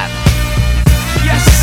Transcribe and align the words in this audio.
Yes. 1.25 1.55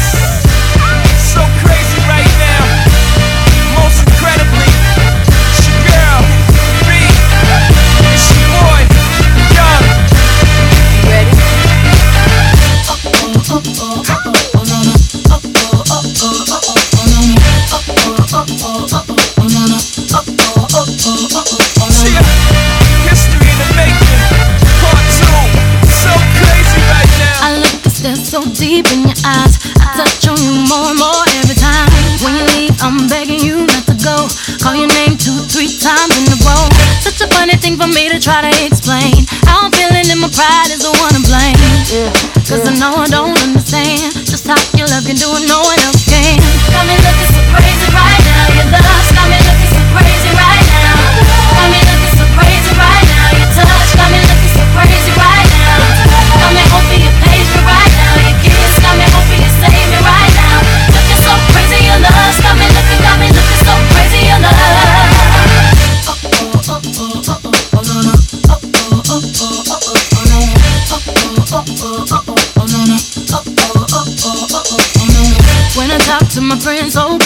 Deep 28.74 28.90
in 28.90 29.06
your 29.06 29.20
eyes. 29.22 29.62
I 29.78 29.86
touch 29.94 30.26
on 30.26 30.40
you 30.42 30.66
more 30.66 30.90
and 30.90 30.98
more 30.98 31.24
every 31.38 31.54
time. 31.54 31.86
When 32.26 32.34
you 32.34 32.46
leave, 32.58 32.74
I'm 32.82 33.06
begging 33.06 33.46
you 33.46 33.70
not 33.70 33.86
to 33.86 33.96
go. 34.02 34.26
Call 34.66 34.74
your 34.74 34.90
name 34.98 35.14
two, 35.14 35.38
three 35.46 35.70
times 35.70 36.18
in 36.18 36.26
a 36.34 36.38
row. 36.42 36.66
Such 37.06 37.22
a 37.22 37.30
funny 37.30 37.54
thing 37.54 37.78
for 37.78 37.86
me 37.86 38.10
to 38.10 38.18
try 38.18 38.42
to 38.42 38.50
explain. 38.66 39.30
How 39.46 39.70
I'm 39.70 39.72
feeling 39.78 40.10
and 40.10 40.18
my 40.18 40.30
pride 40.34 40.74
is 40.74 40.82
the 40.82 40.90
one 40.98 41.14
to 41.14 41.22
blame. 41.22 41.54
Cause 42.50 42.66
I 42.66 42.74
know 42.82 42.98
I 42.98 43.08
don't 43.14 43.38
understand 43.46 44.10
just 44.26 44.50
how 44.50 44.58
your 44.74 44.90
love 44.90 45.06
can 45.06 45.22
do 45.22 45.30
it, 45.38 45.46
no 45.46 45.62
one 45.62 45.80
else 45.86 46.02
can. 46.10 46.42
Got 46.74 46.90
me 46.90 46.98
looking 46.98 47.30
so 47.30 47.42
crazy 47.54 47.90
right 47.94 48.22
now. 48.26 48.58
Your 48.58 48.68
love 48.74 49.06
got 49.14 49.28
me 49.30 49.43
so 76.94 77.23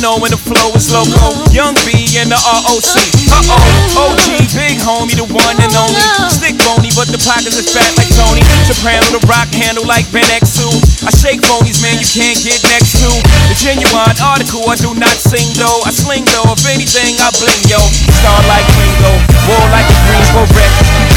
know 0.00 0.18
when 0.20 0.32
the 0.32 0.40
flow 0.40 0.72
is 0.76 0.92
loco. 0.92 1.32
Young 1.52 1.72
B 1.86 2.04
and 2.20 2.28
the 2.28 2.36
ROC. 2.36 2.96
Uh 3.32 3.54
oh, 3.54 4.12
OG, 4.12 4.52
big 4.52 4.76
homie, 4.82 5.16
the 5.16 5.24
one 5.28 5.56
and 5.56 5.72
only. 5.76 6.02
Stick 6.28 6.56
bony, 6.64 6.92
but 6.92 7.08
the 7.08 7.20
pockets 7.20 7.56
is 7.56 7.68
fat 7.72 7.88
like 7.96 8.10
Tony. 8.12 8.42
Soprano, 8.68 9.04
the 9.14 9.22
rock 9.30 9.48
handle 9.54 9.86
like 9.86 10.04
Ben 10.12 10.26
X2. 10.26 11.06
I 11.06 11.10
shake 11.14 11.40
phonies, 11.44 11.80
man, 11.80 11.96
you 11.96 12.08
can't 12.08 12.36
get 12.42 12.60
next 12.68 13.00
to. 13.00 13.08
The 13.48 13.56
genuine 13.56 14.16
article, 14.20 14.68
I 14.68 14.76
do 14.76 14.92
not 14.96 15.16
sing 15.16 15.48
though. 15.56 15.80
I 15.86 15.92
sling 15.94 16.26
though, 16.34 16.50
if 16.52 16.64
anything, 16.68 17.16
I 17.22 17.32
bling 17.40 17.64
yo. 17.70 17.80
Star 18.20 18.40
like 18.50 18.66
Ringo, 18.76 19.12
war 19.48 19.64
like 19.72 19.86
a 19.86 19.96
Greensboro 20.10 20.44
wreck. 20.52 20.72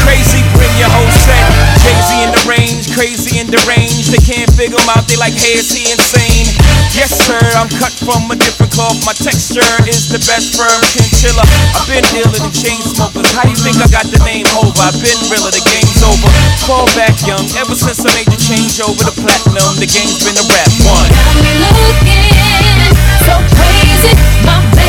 Crazy, 0.06 0.40
bring 0.56 0.72
your 0.80 0.88
whole 0.88 1.12
set. 1.28 1.44
Crazy 1.84 2.16
in 2.24 2.30
the 2.32 2.42
range, 2.48 2.79
crazy 3.00 3.40
and 3.40 3.48
deranged. 3.48 4.12
They 4.12 4.20
can't 4.20 4.52
figure 4.52 4.76
him 4.76 4.90
out, 4.92 5.08
they 5.08 5.16
like, 5.16 5.32
hey, 5.32 5.56
is 5.56 5.72
he 5.72 5.88
insane? 5.88 6.44
Yes, 6.92 7.16
sir, 7.16 7.40
I'm 7.56 7.72
cut 7.80 7.96
from 7.96 8.28
a 8.28 8.36
different 8.36 8.76
cloth. 8.76 9.00
My 9.08 9.16
texture 9.16 9.64
is 9.88 10.12
the 10.12 10.20
best 10.28 10.52
firm 10.52 10.80
chinchilla. 10.92 11.40
I've 11.80 11.88
been 11.88 12.04
dealing 12.12 12.44
the 12.44 12.52
chain 12.52 12.76
smokers. 12.84 13.32
How 13.32 13.48
you 13.48 13.56
think 13.56 13.80
I 13.80 13.88
got 13.88 14.04
the 14.12 14.20
name 14.28 14.44
over? 14.52 14.76
I've 14.84 15.00
been 15.00 15.16
realer, 15.32 15.48
the 15.48 15.64
game's 15.64 16.04
over. 16.04 16.28
Fall 16.68 16.84
back 16.92 17.16
young, 17.24 17.48
ever 17.56 17.72
since 17.72 18.04
I 18.04 18.12
made 18.20 18.28
the 18.28 18.36
change 18.36 18.76
over 18.84 19.00
to 19.00 19.14
platinum, 19.16 19.80
the 19.80 19.88
game's 19.88 20.20
been 20.20 20.36
a 20.36 20.44
rap 20.44 20.68
one. 20.84 21.08
Got 21.08 21.40
me 21.40 21.52
looking 21.56 22.92
so 23.24 23.40
crazy, 23.56 24.12
my 24.44 24.79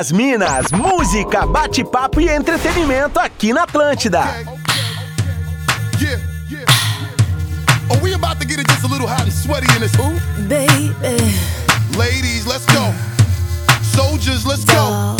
das 0.00 0.12
Minas, 0.12 0.72
música, 0.72 1.44
bate-papo 1.44 2.22
e 2.22 2.28
entretenimento 2.30 3.20
aqui 3.20 3.52
na 3.52 3.64
Atlântida. 3.64 4.24
Yeah, 6.00 6.18
yeah. 6.48 6.64
Oh, 7.90 7.98
we 8.02 8.14
about 8.14 8.40
to 8.40 8.46
get 8.46 8.58
it 8.58 8.66
just 8.66 8.82
a 8.82 8.88
little 8.88 9.06
hot 9.06 9.24
and 9.24 9.32
sweaty 9.32 9.66
in 9.76 9.82
this 9.82 9.94
hoop. 9.94 10.18
Baby, 10.48 10.94
Ladies, 11.98 12.46
let's 12.46 12.64
go. 12.64 12.94
Soldiers, 13.82 14.46
let's 14.46 14.64
go. 14.64 15.19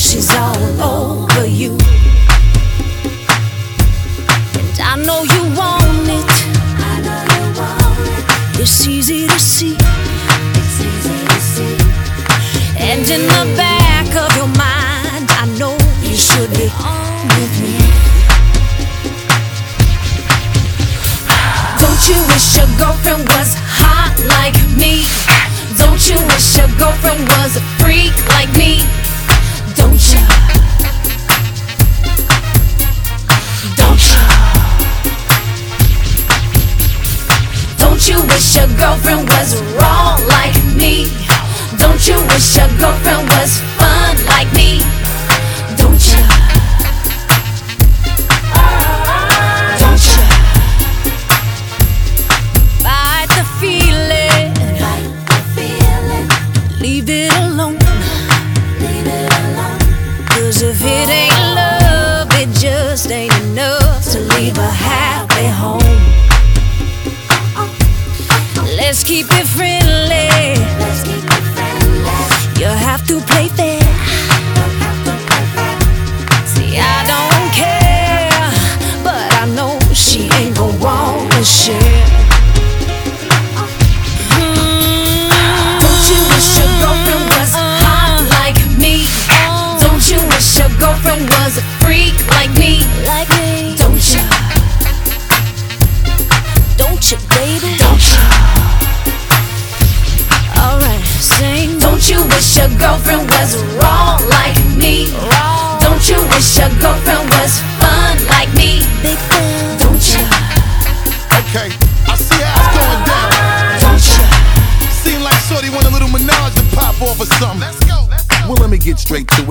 she's 0.00 0.34
all 0.34 0.56
over 0.80 1.46
you. 1.46 1.72
And 4.56 4.80
I 4.80 4.96
know 5.04 5.22
you 5.24 5.42
want 5.52 6.08
it. 6.08 6.32
You 7.36 7.44
want 7.60 8.08
it. 8.08 8.60
It's 8.60 8.86
easy 8.86 9.26
to 9.26 9.38
see. 9.38 9.76
It's 9.76 10.80
easy 10.80 11.18
to 11.28 11.40
see. 11.52 11.76
And 12.80 13.04
in 13.10 13.28
the 13.28 13.44
back 13.56 14.08
of 14.16 14.34
your 14.36 14.48
mind, 14.56 15.28
I 15.36 15.44
know 15.58 15.76
you 16.00 16.16
should 16.16 16.50
be 16.56 16.72
on 16.80 17.28
with 17.36 17.54
me. 17.60 17.76
Don't 21.76 22.02
you 22.08 22.18
wish 22.32 22.56
your 22.56 22.70
girlfriend 22.80 23.28
was 23.36 23.52
hot 23.76 24.16
like 24.32 24.56
me? 24.80 25.04
Don't 25.76 26.00
you 26.08 26.16
wish 26.32 26.56
your 26.56 26.68
girlfriend 26.80 27.28
was 27.36 27.56
a 27.56 27.62
freak 27.76 28.16
like 28.32 28.48
me? 28.56 28.80
You 38.10 38.20
wish 38.26 38.56
your 38.56 38.66
girlfriend 38.76 39.28
was 39.28 39.62
raw 39.78 40.18
like 40.26 40.56
me? 40.74 41.06
Don't 41.78 42.02
you 42.08 42.18
wish 42.30 42.56
your 42.56 42.66
girlfriend 42.80 43.28
was 43.34 43.60
fun 43.78 44.16
like 44.26 44.50
me? 44.52 44.82
Don't 45.80 46.02
you? 46.10 46.22
Don't 49.82 50.04
you? 50.10 50.24
Fight 52.82 53.28
the 53.38 53.44
feeling. 53.60 54.50
Like 54.86 55.10
the 55.30 55.38
feeling. 55.54 56.26
Leave 56.80 57.08
it 57.08 57.32
alone. 57.44 57.78
Cause 60.30 60.62
if 60.62 60.82
it 60.82 61.08
ain't 61.20 61.42
love, 61.54 62.28
it 62.32 62.48
just 62.58 63.10
ain't 63.12 63.34
enough 63.44 63.79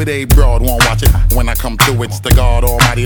it. 0.01 0.09
A 0.09 0.25
broad 0.25 0.61
won't 0.61 0.85
watch 0.85 1.03
it 1.03 1.11
when 1.33 1.49
I 1.49 1.55
come 1.55 1.77
through. 1.77 2.03
It's 2.03 2.19
the 2.19 2.31
God 2.31 2.63
Almighty 2.63 3.05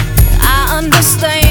understand. 0.83 1.50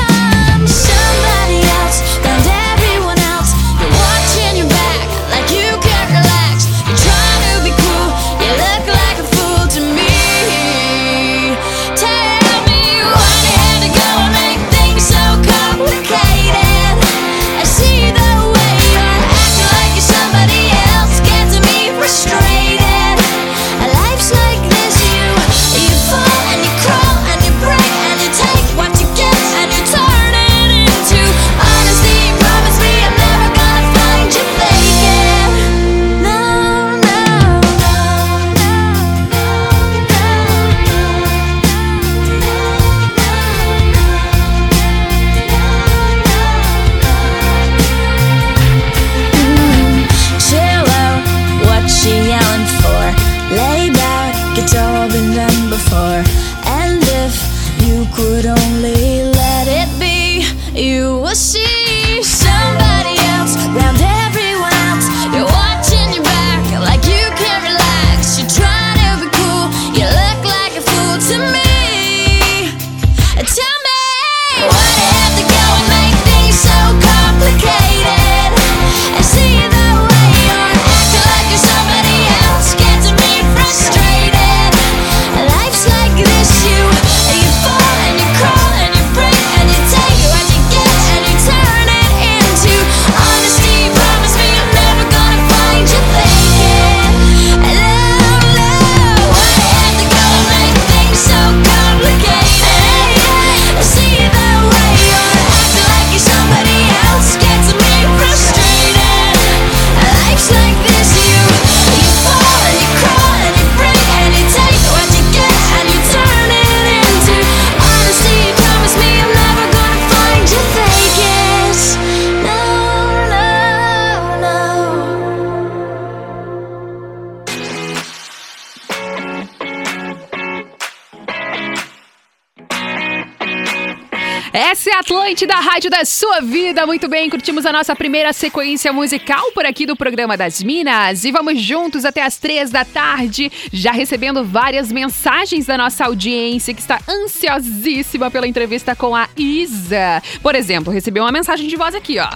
rádio 135.71 135.89
da 135.89 136.03
sua 136.03 136.41
vida. 136.41 136.85
Muito 136.85 137.07
bem, 137.07 137.29
curtimos 137.29 137.65
a 137.65 137.71
nossa 137.71 137.95
primeira 137.95 138.33
sequência 138.33 138.91
musical 138.91 139.53
por 139.53 139.65
aqui 139.65 139.85
do 139.85 139.95
programa 139.95 140.35
das 140.35 140.61
Minas. 140.61 141.23
E 141.23 141.31
vamos 141.31 141.61
juntos 141.61 142.03
até 142.03 142.23
as 142.23 142.37
três 142.37 142.69
da 142.69 142.83
tarde, 142.83 143.49
já 143.71 143.93
recebendo 143.93 144.43
várias 144.43 144.91
mensagens 144.91 145.65
da 145.65 145.77
nossa 145.77 146.03
audiência 146.03 146.73
que 146.73 146.81
está 146.81 146.99
ansiosíssima 147.07 148.29
pela 148.29 148.45
entrevista 148.45 148.97
com 148.97 149.15
a 149.15 149.29
Isa. 149.37 150.21
Por 150.43 150.55
exemplo, 150.55 150.91
recebeu 150.91 151.23
uma 151.23 151.31
mensagem 151.31 151.69
de 151.69 151.77
voz 151.77 151.95
aqui, 151.95 152.19
ó. 152.19 152.29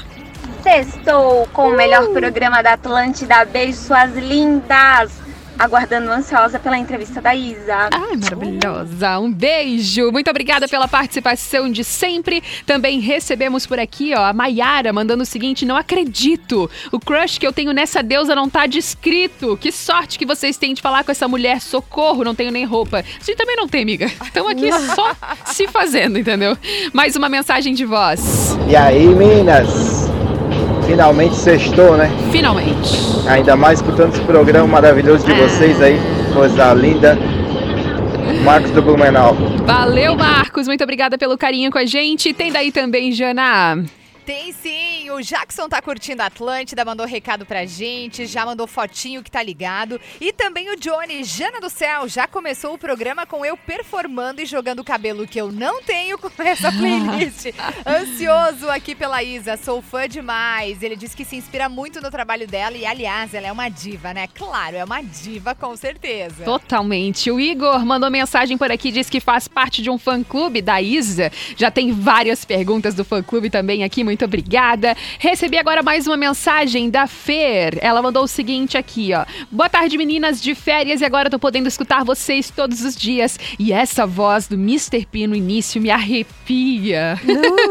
Sextou 0.63 1.45
com 1.51 1.71
o 1.71 1.75
melhor 1.75 2.07
programa 2.13 2.63
da 2.63 2.73
Atlântida. 2.73 3.43
Beijo, 3.43 3.79
suas 3.79 4.15
lindas! 4.15 5.24
Aguardando 5.57 6.11
ansiosa 6.11 6.59
pela 6.59 6.77
entrevista 6.77 7.21
da 7.21 7.35
Isa. 7.35 7.89
Ai, 7.91 8.15
maravilhosa. 8.17 9.19
Um 9.19 9.31
beijo. 9.31 10.11
Muito 10.11 10.29
obrigada 10.29 10.67
pela 10.67 10.87
participação 10.87 11.71
de 11.71 11.83
sempre. 11.83 12.43
Também 12.65 12.99
recebemos 12.99 13.65
por 13.65 13.79
aqui, 13.79 14.13
ó, 14.15 14.25
a 14.25 14.33
Maiara 14.33 14.93
mandando 14.93 15.23
o 15.23 15.25
seguinte: 15.25 15.65
não 15.65 15.75
acredito. 15.75 16.69
O 16.91 16.99
crush 16.99 17.37
que 17.37 17.47
eu 17.47 17.53
tenho 17.53 17.71
nessa 17.71 18.03
deusa 18.03 18.35
não 18.35 18.49
tá 18.49 18.65
descrito. 18.65 19.57
Que 19.57 19.71
sorte 19.71 20.17
que 20.17 20.25
vocês 20.25 20.57
têm 20.57 20.73
de 20.73 20.81
falar 20.81 21.03
com 21.03 21.11
essa 21.11 21.27
mulher. 21.27 21.61
Socorro, 21.61 22.23
não 22.23 22.35
tenho 22.35 22.51
nem 22.51 22.65
roupa. 22.65 22.99
A 22.99 23.23
gente 23.23 23.35
também 23.35 23.55
não 23.55 23.67
tem, 23.67 23.83
amiga. 23.83 24.05
Estamos 24.23 24.51
aqui 24.51 24.71
só 24.93 25.15
se 25.45 25.67
fazendo, 25.67 26.17
entendeu? 26.17 26.57
Mais 26.93 27.15
uma 27.15 27.29
mensagem 27.29 27.73
de 27.73 27.85
voz. 27.85 28.55
E 28.69 28.75
aí, 28.75 29.07
Minas? 29.07 30.04
Finalmente 30.85 31.35
sextou, 31.35 31.97
né? 31.97 32.11
Finalmente. 32.31 33.27
Ainda 33.27 33.55
mais 33.55 33.79
escutando 33.79 34.13
esse 34.13 34.21
programa 34.21 34.67
maravilhoso 34.67 35.25
de 35.25 35.31
é. 35.31 35.35
vocês 35.35 35.81
aí, 35.81 35.99
coisa 36.33 36.73
linda. 36.73 37.17
Marcos 38.43 38.71
do 38.71 38.81
Blumenau. 38.81 39.35
Valeu, 39.65 40.15
Marcos. 40.15 40.67
Muito 40.67 40.83
obrigada 40.83 41.17
pelo 41.17 41.37
carinho 41.37 41.71
com 41.71 41.77
a 41.77 41.85
gente. 41.85 42.33
Tem 42.33 42.51
daí 42.51 42.71
também, 42.71 43.11
Jana. 43.11 43.83
Tem 44.25 44.51
sim, 44.51 44.94
o 45.15 45.21
Jackson 45.21 45.69
tá 45.69 45.81
curtindo 45.81 46.21
a 46.21 46.25
Atlântida, 46.25 46.83
mandou 46.83 47.05
recado 47.05 47.45
pra 47.45 47.65
gente, 47.65 48.25
já 48.25 48.45
mandou 48.45 48.67
fotinho 48.67 49.23
que 49.23 49.31
tá 49.31 49.41
ligado. 49.41 49.99
E 50.19 50.33
também 50.33 50.69
o 50.69 50.75
Johnny, 50.75 51.23
Jana 51.23 51.61
do 51.61 51.69
Céu, 51.69 52.07
já 52.07 52.27
começou 52.27 52.73
o 52.73 52.77
programa 52.77 53.25
com 53.25 53.45
eu 53.45 53.55
performando 53.55 54.41
e 54.41 54.45
jogando 54.45 54.79
o 54.79 54.83
cabelo 54.83 55.25
que 55.25 55.39
eu 55.39 55.51
não 55.51 55.81
tenho 55.81 56.17
com 56.17 56.29
essa 56.43 56.71
playlist. 56.71 57.45
Ansioso 57.85 58.69
aqui 58.69 58.93
pela 58.93 59.23
Isa, 59.23 59.55
sou 59.55 59.81
fã 59.81 60.07
demais. 60.07 60.83
Ele 60.83 60.95
disse 60.95 61.15
que 61.15 61.23
se 61.23 61.37
inspira 61.37 61.69
muito 61.69 62.01
no 62.01 62.11
trabalho 62.11 62.45
dela 62.45 62.75
e, 62.75 62.85
aliás, 62.85 63.33
ela 63.33 63.47
é 63.47 63.51
uma 63.51 63.69
diva, 63.69 64.13
né? 64.13 64.27
Claro, 64.27 64.75
é 64.75 64.83
uma 64.83 65.01
diva, 65.01 65.55
com 65.55 65.75
certeza. 65.77 66.43
Totalmente. 66.43 67.31
O 67.31 67.39
Igor 67.39 67.85
mandou 67.85 68.11
mensagem 68.11 68.57
por 68.57 68.69
aqui, 68.69 68.91
diz 68.91 69.09
que 69.09 69.21
faz 69.21 69.47
parte 69.47 69.81
de 69.81 69.89
um 69.89 69.97
fã-clube 69.97 70.61
da 70.61 70.81
Isa. 70.81 71.31
Já 71.55 71.71
tem 71.71 71.93
várias 71.93 72.43
perguntas 72.43 72.93
do 72.93 73.05
fã-clube 73.05 73.49
também 73.49 73.83
aqui, 73.83 74.03
muito 74.03 74.25
obrigada. 74.25 74.95
Recebi 75.19 75.57
agora 75.57 75.81
mais 75.81 76.07
uma 76.07 76.17
mensagem 76.17 76.89
da 76.89 77.07
Fer. 77.07 77.77
Ela 77.81 78.01
mandou 78.01 78.23
o 78.23 78.27
seguinte 78.27 78.77
aqui, 78.77 79.11
ó. 79.13 79.25
Boa 79.51 79.69
tarde, 79.69 79.97
meninas 79.97 80.41
de 80.41 80.53
férias, 80.55 81.01
e 81.01 81.05
agora 81.05 81.29
tô 81.29 81.39
podendo 81.39 81.67
escutar 81.67 82.03
vocês 82.03 82.49
todos 82.49 82.81
os 82.81 82.95
dias. 82.95 83.39
E 83.57 83.71
essa 83.71 84.05
voz 84.05 84.47
do 84.47 84.55
Mr. 84.55 85.05
P 85.05 85.27
no 85.27 85.35
início 85.35 85.81
me 85.81 85.89
arrepia. 85.89 87.19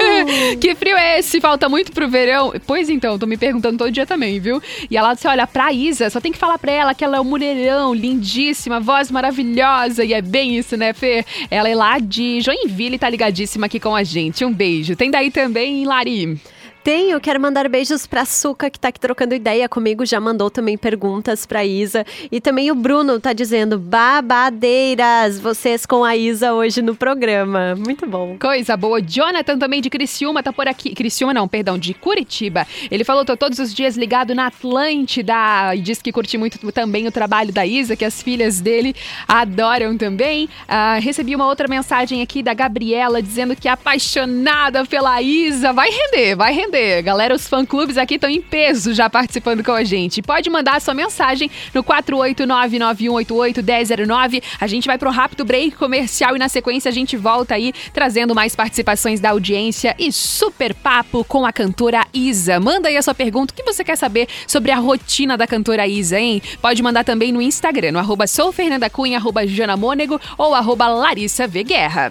que 0.61 0.75
frio 0.75 0.97
é 0.97 1.19
esse? 1.19 1.41
Falta 1.41 1.69
muito 1.69 1.93
pro 1.93 2.09
verão? 2.09 2.53
Pois 2.67 2.89
então, 2.89 3.19
tô 3.19 3.27
me 3.27 3.37
perguntando 3.37 3.79
todo 3.79 3.91
dia 3.91 4.07
também, 4.07 4.41
viu? 4.41 4.63
E 4.91 4.97
ela 4.97 5.15
disse: 5.15 5.29
olha, 5.29 5.47
pra 5.47 5.73
Isa, 5.73 6.11
só 6.11 6.21
tem 6.21 6.33
que 6.33 6.39
falar 6.39 6.59
pra 6.59 6.73
ela 6.73 6.95
que 6.95 7.05
ela 7.05 7.17
é 7.17 7.21
um 7.21 7.25
mulherão, 7.25 7.95
lindíssima, 7.95 8.81
voz 8.81 9.11
maravilhosa. 9.11 10.05
E 10.05 10.13
é 10.13 10.23
bem 10.23 10.57
isso, 10.57 10.77
né, 10.77 10.93
Fer? 10.93 11.25
Ela 11.51 11.69
é 11.69 11.75
lá 11.75 11.99
de 11.99 12.41
Joinville 12.41 12.97
e 12.97 12.99
tá 12.99 13.09
ligadíssima 13.09 13.67
aqui 13.67 13.79
com 13.81 13.95
a 13.95 14.03
gente. 14.03 14.45
Um 14.45 14.53
beijo. 14.53 14.97
Tem 14.97 15.11
daí 15.11 15.31
também, 15.31 15.85
Lari. 15.85 16.41
Tenho, 16.85 17.19
quero 17.19 17.41
mandar 17.41 17.67
beijos 17.67 18.07
pra 18.07 18.27
Suca, 18.27 18.69
que 18.69 18.79
tá 18.79 18.89
aqui 18.89 19.01
trocando 19.01 19.35
ideia 19.35 19.67
comigo, 19.71 20.05
já 20.05 20.21
mandou 20.21 20.51
também 20.51 20.77
perguntas 20.77 21.47
pra 21.47 21.65
Isa. 21.65 22.05
E 22.31 22.43
também 22.43 22.71
o 22.71 22.75
Bruno 22.75 23.19
tá 23.19 23.33
dizendo, 23.33 23.79
babadeiras, 23.79 25.41
vocês 25.41 25.87
com 25.87 26.05
a 26.05 26.15
Isa 26.15 26.53
hoje 26.53 26.83
no 26.83 26.95
programa. 26.95 27.75
Muito 27.75 28.07
bom. 28.07 28.37
Coisa 28.39 28.77
boa. 28.77 29.01
Jonathan 29.01 29.59
também 29.59 29.81
de 29.81 29.89
Criciúma 29.89 30.43
tá 30.43 30.53
por 30.53 30.69
aqui. 30.69 30.95
Criciúma 30.95 31.33
não, 31.33 31.49
perdão, 31.49 31.79
de 31.79 31.95
Curitiba. 31.95 32.67
Ele 32.91 33.03
falou, 33.03 33.25
tô 33.25 33.35
todos 33.35 33.59
os 33.59 33.73
dias 33.73 33.97
ligado 33.97 34.35
na 34.35 34.49
Atlântida 34.49 35.75
e 35.75 35.81
diz 35.81 36.03
que 36.03 36.13
curte 36.13 36.37
muito 36.37 36.71
também 36.71 37.07
o 37.07 37.13
trabalho 37.13 37.51
da 37.51 37.65
Isa, 37.65 37.97
que 37.97 38.05
as 38.05 38.23
filhas 38.23 38.61
dele 38.61 38.95
adoram 39.27 39.97
também. 39.97 40.51
Ah, 40.69 40.99
recebi 41.01 41.35
uma 41.35 41.47
outra 41.47 41.67
mensagem 41.67 42.21
aqui 42.21 42.43
da 42.43 42.53
Gabriela 42.53 43.23
dizendo 43.23 43.57
que 43.57 43.69
é 43.69 43.71
apaixonada 43.71 44.85
pela 44.85 45.23
Isa. 45.23 45.73
Vai 45.73 45.89
render, 45.89 46.35
vai 46.37 46.53
render 46.53 46.74
responder. 46.75 47.03
Galera, 47.03 47.35
os 47.35 47.47
fã-clubes 47.47 47.97
aqui 47.97 48.17
estão 48.17 48.29
em 48.29 48.43
peso 48.43 48.93
já 48.93 49.09
participando 49.09 49.63
com 49.63 49.71
a 49.73 49.85
gente. 49.85 50.21
Pode 50.21 50.51
mandar 50.51 50.81
sua 50.81 50.95
mensagem 50.95 51.49
no 51.73 51.85
48991881009. 51.85 54.43
A 54.61 54.67
gente 54.67 54.87
vai 54.87 54.99
pro 54.99 55.11
rápido 55.11 55.45
break 55.45 55.77
comercial 55.77 56.35
e 56.35 56.39
na 56.39 56.49
sequência 56.49 56.89
a 56.89 56.93
gente 56.93 57.17
volta 57.17 57.55
aí 57.55 57.73
trazendo 57.93 58.35
mais 58.35 58.57
participações 58.57 59.21
da 59.21 59.31
audiência 59.31 59.95
e 59.99 60.11
super 60.13 60.75
papo 60.75 61.25
com 61.25 61.47
a 61.47 61.53
cantora 61.53 62.05
Isa. 62.13 62.59
Manda 62.59 62.89
aí 62.89 62.97
a 62.97 63.03
sua 63.03 63.15
pergunta, 63.15 63.53
o 63.53 63.57
que 63.57 63.63
você 63.63 63.85
quer 63.85 63.97
saber 63.97 64.27
sobre 64.47 64.73
a 64.73 64.77
rotina 64.77 65.37
da 65.37 65.47
cantora 65.47 65.87
Isa, 65.87 66.19
hein? 66.19 66.43
Pode 66.61 66.83
mandar 66.83 67.05
também 67.05 67.31
no 67.31 67.41
Instagram, 67.41 67.93
no 67.93 68.01
arroba 68.01 68.27
soufernandacunha, 68.27 69.19
arroba 69.19 69.47
janamonego 69.47 70.21
ou 70.37 70.53
arroba 70.55 70.89
Larissa 70.89 71.47
V. 71.47 71.63
Guerra. 71.63 72.11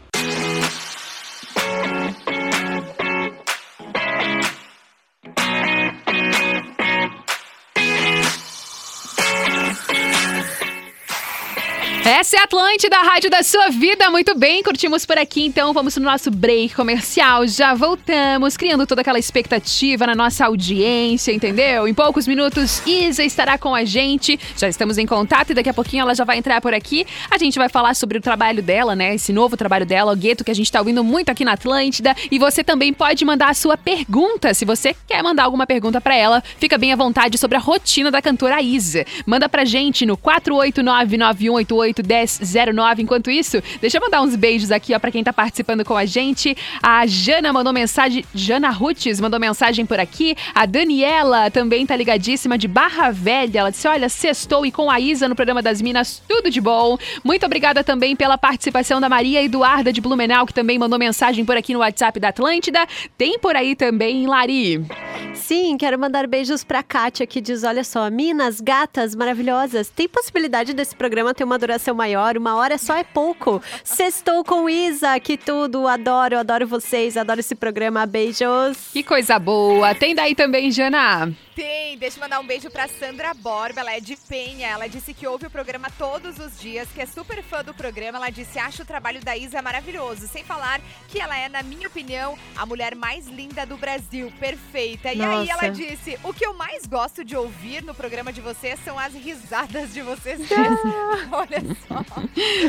Essa 12.03 12.35
é 12.35 12.39
a 12.39 12.43
Atlântida, 12.45 12.97
a 12.97 13.03
rádio 13.03 13.29
da 13.29 13.43
sua 13.43 13.69
vida. 13.69 14.09
Muito 14.09 14.33
bem, 14.35 14.63
curtimos 14.63 15.05
por 15.05 15.19
aqui, 15.19 15.45
então 15.45 15.71
vamos 15.71 15.95
no 15.97 16.03
nosso 16.03 16.31
break 16.31 16.73
comercial. 16.73 17.45
Já 17.45 17.75
voltamos, 17.75 18.57
criando 18.57 18.87
toda 18.87 19.01
aquela 19.01 19.19
expectativa 19.19 20.07
na 20.07 20.15
nossa 20.15 20.47
audiência, 20.47 21.31
entendeu? 21.31 21.87
Em 21.87 21.93
poucos 21.93 22.27
minutos, 22.27 22.81
Isa 22.87 23.23
estará 23.23 23.55
com 23.55 23.75
a 23.75 23.85
gente. 23.85 24.39
Já 24.57 24.67
estamos 24.67 24.97
em 24.97 25.05
contato 25.05 25.51
e 25.51 25.53
daqui 25.53 25.69
a 25.69 25.73
pouquinho 25.75 26.01
ela 26.01 26.15
já 26.15 26.23
vai 26.23 26.39
entrar 26.39 26.59
por 26.59 26.73
aqui. 26.73 27.05
A 27.29 27.37
gente 27.37 27.59
vai 27.59 27.69
falar 27.69 27.93
sobre 27.93 28.17
o 28.17 28.21
trabalho 28.21 28.63
dela, 28.63 28.95
né? 28.95 29.13
Esse 29.13 29.31
novo 29.31 29.55
trabalho 29.55 29.85
dela, 29.85 30.11
o 30.11 30.15
Gueto, 30.15 30.43
que 30.43 30.49
a 30.49 30.55
gente 30.55 30.65
está 30.65 30.79
ouvindo 30.79 31.03
muito 31.03 31.29
aqui 31.29 31.45
na 31.45 31.53
Atlântida. 31.53 32.15
E 32.31 32.39
você 32.39 32.63
também 32.63 32.91
pode 32.93 33.23
mandar 33.23 33.49
a 33.49 33.53
sua 33.53 33.77
pergunta. 33.77 34.55
Se 34.55 34.65
você 34.65 34.95
quer 35.07 35.21
mandar 35.21 35.43
alguma 35.43 35.67
pergunta 35.67 36.01
para 36.01 36.15
ela, 36.15 36.43
fica 36.57 36.79
bem 36.79 36.91
à 36.91 36.95
vontade 36.95 37.37
sobre 37.37 37.57
a 37.57 37.61
rotina 37.61 38.09
da 38.09 38.23
cantora 38.23 38.59
Isa. 38.59 39.05
Manda 39.23 39.47
pra 39.47 39.63
gente 39.65 40.03
no 40.03 40.17
489 40.17 41.19
9188 41.99 42.71
1009. 42.71 43.01
Enquanto 43.01 43.29
isso, 43.29 43.61
deixa 43.79 43.97
eu 43.97 44.01
mandar 44.01 44.21
uns 44.21 44.35
beijos 44.35 44.71
aqui, 44.71 44.93
ó, 44.93 44.99
pra 44.99 45.11
quem 45.11 45.23
tá 45.23 45.33
participando 45.33 45.83
com 45.83 45.95
a 45.95 46.05
gente. 46.05 46.55
A 46.81 47.05
Jana 47.05 47.51
mandou 47.51 47.73
mensagem, 47.73 48.25
Jana 48.33 48.69
Rutes 48.69 49.19
mandou 49.19 49.39
mensagem 49.39 49.85
por 49.85 49.99
aqui. 49.99 50.35
A 50.53 50.65
Daniela 50.65 51.49
também 51.51 51.85
tá 51.85 51.95
ligadíssima 51.95 52.57
de 52.57 52.67
Barra 52.67 53.11
Velha. 53.11 53.59
Ela 53.59 53.71
disse: 53.71 53.87
Olha, 53.87 54.09
sextou 54.09 54.65
e 54.65 54.71
com 54.71 54.89
a 54.89 54.99
Isa 54.99 55.27
no 55.27 55.35
programa 55.35 55.61
das 55.61 55.81
Minas, 55.81 56.21
tudo 56.27 56.49
de 56.49 56.61
bom. 56.61 56.97
Muito 57.23 57.45
obrigada 57.45 57.83
também 57.83 58.15
pela 58.15 58.37
participação 58.37 58.99
da 59.01 59.09
Maria 59.09 59.43
Eduarda 59.43 59.91
de 59.91 60.01
Blumenau, 60.01 60.45
que 60.45 60.53
também 60.53 60.77
mandou 60.77 60.97
mensagem 60.97 61.45
por 61.45 61.57
aqui 61.57 61.73
no 61.73 61.79
WhatsApp 61.79 62.19
da 62.19 62.29
Atlântida. 62.29 62.87
Tem 63.17 63.39
por 63.39 63.55
aí 63.55 63.75
também, 63.75 64.27
Lari. 64.27 64.85
Sim, 65.33 65.77
quero 65.77 65.97
mandar 65.97 66.27
beijos 66.27 66.63
pra 66.63 66.83
Kátia, 66.83 67.25
que 67.25 67.41
diz: 67.41 67.63
Olha 67.63 67.83
só, 67.83 68.09
Minas, 68.09 68.61
gatas 68.61 69.15
maravilhosas, 69.15 69.89
tem 69.89 70.07
possibilidade 70.07 70.73
desse 70.73 70.95
programa 70.95 71.33
ter 71.33 71.43
uma 71.43 71.57
duração 71.57 71.80
maior? 71.89 72.37
Uma 72.37 72.55
hora 72.55 72.77
só 72.77 72.95
é 72.95 73.03
pouco. 73.03 73.61
Sextou 73.83 74.43
com 74.43 74.69
Isa, 74.69 75.19
que 75.19 75.37
tudo, 75.37 75.87
adoro, 75.87 76.37
adoro 76.37 76.67
vocês, 76.67 77.17
adoro 77.17 77.39
esse 77.39 77.55
programa. 77.55 78.05
Beijos. 78.05 78.89
Que 78.93 79.01
coisa 79.01 79.39
boa. 79.39 79.95
Tem 79.95 80.13
daí 80.13 80.35
também, 80.35 80.69
Jana? 80.69 81.31
Tem, 81.55 81.97
deixa 81.97 82.17
eu 82.17 82.21
mandar 82.21 82.39
um 82.39 82.45
beijo 82.45 82.69
pra 82.69 82.87
Sandra 82.87 83.33
Borba, 83.33 83.81
ela 83.81 83.93
é 83.93 83.99
de 83.99 84.15
Penha. 84.15 84.69
Ela 84.69 84.87
disse 84.87 85.13
que 85.13 85.27
ouve 85.27 85.47
o 85.47 85.49
programa 85.49 85.89
todos 85.97 86.39
os 86.39 86.59
dias, 86.59 86.87
que 86.93 87.01
é 87.01 87.05
super 87.05 87.43
fã 87.43 87.63
do 87.63 87.73
programa. 87.73 88.17
Ela 88.17 88.29
disse: 88.29 88.57
acha 88.57 88.83
o 88.83 88.85
trabalho 88.85 89.19
da 89.21 89.35
Isa 89.35 89.61
maravilhoso. 89.61 90.27
Sem 90.27 90.43
falar 90.43 90.79
que 91.09 91.19
ela 91.19 91.37
é, 91.37 91.49
na 91.49 91.61
minha 91.61 91.87
opinião, 91.87 92.37
a 92.55 92.65
mulher 92.65 92.95
mais 92.95 93.27
linda 93.27 93.65
do 93.65 93.75
Brasil. 93.75 94.31
Perfeita. 94.39 95.11
E 95.11 95.17
Nossa. 95.17 95.39
aí 95.39 95.49
ela 95.49 95.67
disse: 95.67 96.17
o 96.23 96.33
que 96.33 96.45
eu 96.45 96.53
mais 96.53 96.85
gosto 96.85 97.23
de 97.23 97.35
ouvir 97.35 97.83
no 97.83 97.93
programa 97.93 98.31
de 98.31 98.39
vocês 98.39 98.79
são 98.83 98.97
as 98.97 99.13
risadas 99.13 99.93
de 99.93 100.01
vocês 100.01 100.39
Olha 101.31 101.61
só. 101.87 102.03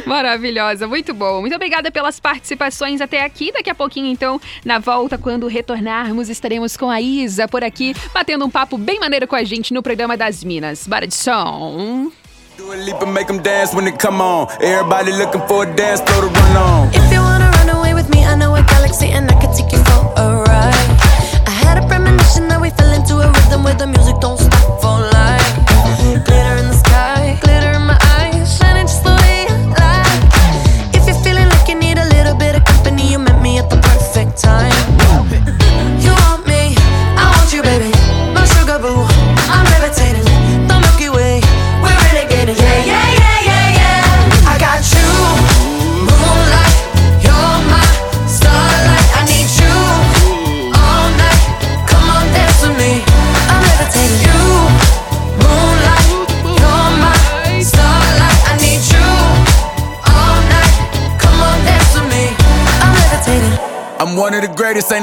Maravilhosa, 0.06 0.88
muito 0.88 1.14
bom. 1.14 1.40
Muito 1.40 1.54
obrigada 1.54 1.90
pelas 1.90 2.18
participações 2.18 3.00
até 3.00 3.22
aqui. 3.22 3.52
Daqui 3.52 3.70
a 3.70 3.74
pouquinho, 3.74 4.06
então, 4.06 4.40
na 4.64 4.78
volta, 4.78 5.16
quando 5.16 5.46
retornarmos, 5.46 6.28
estaremos 6.28 6.76
com 6.76 6.90
a 6.90 7.00
Isa 7.00 7.46
por 7.46 7.62
aqui, 7.62 7.94
batendo 8.12 8.44
um 8.44 8.50
papo 8.50 8.71
bem 8.78 9.00
maneiro 9.00 9.26
com 9.26 9.36
a 9.36 9.44
gente 9.44 9.72
no 9.74 9.82
programa 9.82 10.16
das 10.16 10.42
Minas. 10.44 10.86
Bora 10.86 11.06
de 11.06 11.14
som. 11.14 12.10
Do 12.56 12.72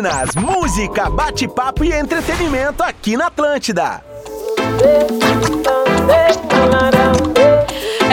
Minas, 0.00 0.34
música, 0.34 1.10
bate-papo 1.10 1.84
e 1.84 1.92
entretenimento 1.92 2.82
aqui 2.82 3.18
na 3.18 3.26
Atlântida. 3.26 4.02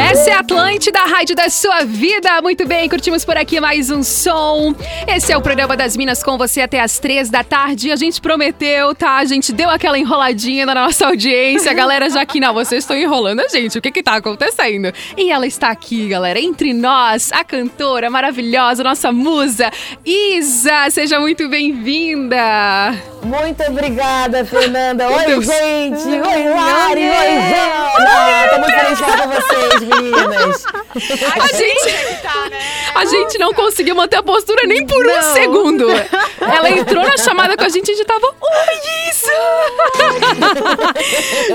Essa 0.10 0.30
é 0.30 0.34
a 0.34 0.40
Atlântida, 0.40 1.00
a 1.00 1.06
rádio 1.06 1.36
da 1.36 1.50
sua 1.50 1.84
vida. 1.84 2.42
Muito 2.42 2.66
bem, 2.66 2.88
curtimos 2.88 3.26
por 3.26 3.36
aqui 3.36 3.60
mais 3.60 3.92
um 3.92 4.02
som. 4.02 4.74
Esse 5.06 5.34
é 5.34 5.38
o 5.38 5.42
programa 5.42 5.76
das 5.76 5.98
Minas 5.98 6.24
com 6.24 6.38
você 6.38 6.62
até 6.62 6.80
as 6.80 6.98
três 6.98 7.30
da 7.30 7.44
tarde. 7.44 7.92
A 7.92 7.96
gente 7.98 8.22
prometeu, 8.22 8.96
tá? 8.96 9.18
A 9.18 9.26
gente 9.26 9.52
deu 9.52 9.70
aquela 9.70 10.00
enroladinha 10.00 10.66
na 10.66 10.74
nossa 10.74 11.08
audiência. 11.08 11.72
A 11.72 11.74
galera 11.74 12.10
já 12.10 12.22
aqui, 12.22 12.40
não, 12.40 12.54
vocês 12.54 12.86
estão 12.86 12.96
enrolando 12.96 13.42
a 13.42 13.50
gente. 13.50 13.78
O 13.78 13.82
que 13.82 13.92
que 13.92 14.02
tá 14.02 14.16
acontecendo? 14.16 14.94
E 15.18 15.30
ela 15.30 15.46
está 15.46 15.72
aqui, 15.72 16.08
galera, 16.08 16.40
entre 16.40 16.74
nós, 16.74 17.30
a 17.34 17.44
cantora 17.44 18.10
maravilhosa, 18.10 18.86
nossa 18.86 19.12
musa, 19.12 19.70
Isa. 20.06 20.90
Seja 20.90 21.20
muito 21.20 21.50
bem-vinda. 21.50 22.38
Muito 23.24 23.62
obrigada, 23.64 24.46
Fernanda. 24.46 25.10
Oi, 25.10 25.42
gente. 25.42 26.08
Oi, 26.08 26.50
Lari. 26.50 27.10
Oi, 27.10 27.30
Jana. 27.50 28.48
Tô 28.54 28.60
muito 28.60 28.80
feliz 28.80 28.98
de 28.98 29.04
com 29.04 29.28
vocês, 29.28 29.97
meninas. 30.02 30.64
A 30.66 31.48
gente, 31.48 31.96
a 32.96 33.06
gente 33.06 33.38
não 33.38 33.54
conseguiu 33.54 33.96
manter 33.96 34.18
a 34.18 34.24
postura 34.24 34.66
nem 34.66 34.86
por 34.86 35.06
um 35.06 35.16
Não. 35.16 35.34
segundo. 35.34 35.88
Ela 36.40 36.70
entrou 36.72 37.04
na 37.04 37.18
chamada 37.18 37.58
com 37.58 37.64
a 37.64 37.70
gente 37.70 37.90
e 37.90 37.92
a 37.92 37.96
gente 37.96 38.06
tava, 38.08 38.26
oi, 38.28 39.10
isso! 39.10 39.28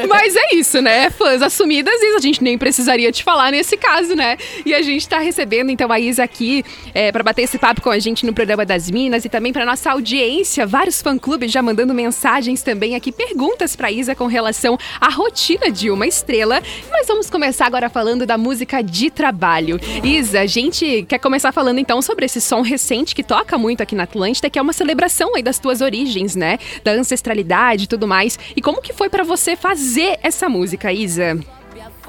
Mas 0.09 0.37
é 0.37 0.55
isso, 0.55 0.81
né? 0.81 1.11
Fãs 1.11 1.43
assumidas, 1.43 1.95
Isa, 2.01 2.17
a 2.17 2.21
gente 2.21 2.43
nem 2.43 2.59
precisaria 2.59 3.11
te 3.11 3.23
falar 3.25 3.51
nesse 3.51 3.77
caso, 3.77 4.15
né? 4.15 4.37
E 4.65 4.75
a 4.75 4.83
gente 4.83 5.09
tá 5.09 5.19
recebendo, 5.19 5.71
então, 5.71 5.91
a 5.91 5.99
Isa 5.99 6.23
aqui 6.23 6.65
é, 6.95 7.11
para 7.11 7.23
bater 7.23 7.43
esse 7.43 7.59
papo 7.59 7.81
com 7.81 7.91
a 7.91 7.99
gente 7.99 8.27
no 8.27 8.33
programa 8.33 8.65
das 8.65 8.91
Minas 8.91 9.25
e 9.25 9.29
também 9.29 9.53
pra 9.53 9.65
nossa 9.65 9.91
audiência. 9.93 10.67
Vários 10.67 11.01
fã-clubes 11.01 11.51
já 11.51 11.63
mandando 11.63 11.95
mensagens 11.95 12.63
também 12.63 12.95
aqui, 12.95 13.13
perguntas 13.13 13.77
pra 13.77 13.91
Isa 13.91 14.15
com 14.15 14.27
relação 14.27 14.79
à 15.01 15.09
rotina 15.09 15.71
de 15.71 15.91
uma 15.91 16.07
estrela. 16.07 16.63
Mas 16.91 17.07
vamos 17.07 17.31
começar 17.31 17.67
agora 17.67 17.89
falando 17.89 18.27
da 18.27 18.32
música 18.39 18.83
de 18.83 19.11
trabalho. 19.11 19.81
Isa, 20.03 20.41
a 20.41 20.47
gente 20.47 21.05
quer 21.09 21.19
começar 21.19 21.53
falando 21.53 21.79
então 21.79 22.01
sobre 22.03 22.27
esse 22.27 22.41
som 22.41 22.61
recente 22.61 23.15
que 23.15 23.23
toca 23.23 23.57
muito 23.57 23.83
aqui 23.83 23.95
na 23.95 24.05
Atlântida, 24.05 24.51
que 24.51 24.59
é 24.59 24.63
uma 24.63 24.73
celebração 24.73 25.35
aí 25.35 25.43
das 25.43 25.59
tuas 25.59 25.81
origens, 25.81 26.35
né? 26.37 26.59
Da 26.85 26.93
ancestralidade 26.93 27.85
e 27.85 27.87
tudo 27.87 28.07
mais. 28.07 28.39
E 28.57 28.61
como 28.61 28.83
que 28.83 28.93
foi 28.93 29.09
pra 29.09 29.25
você 29.25 29.57
fazer 29.57 30.19
essa 30.23 30.49
música, 30.49 30.93
Isa? 30.93 31.39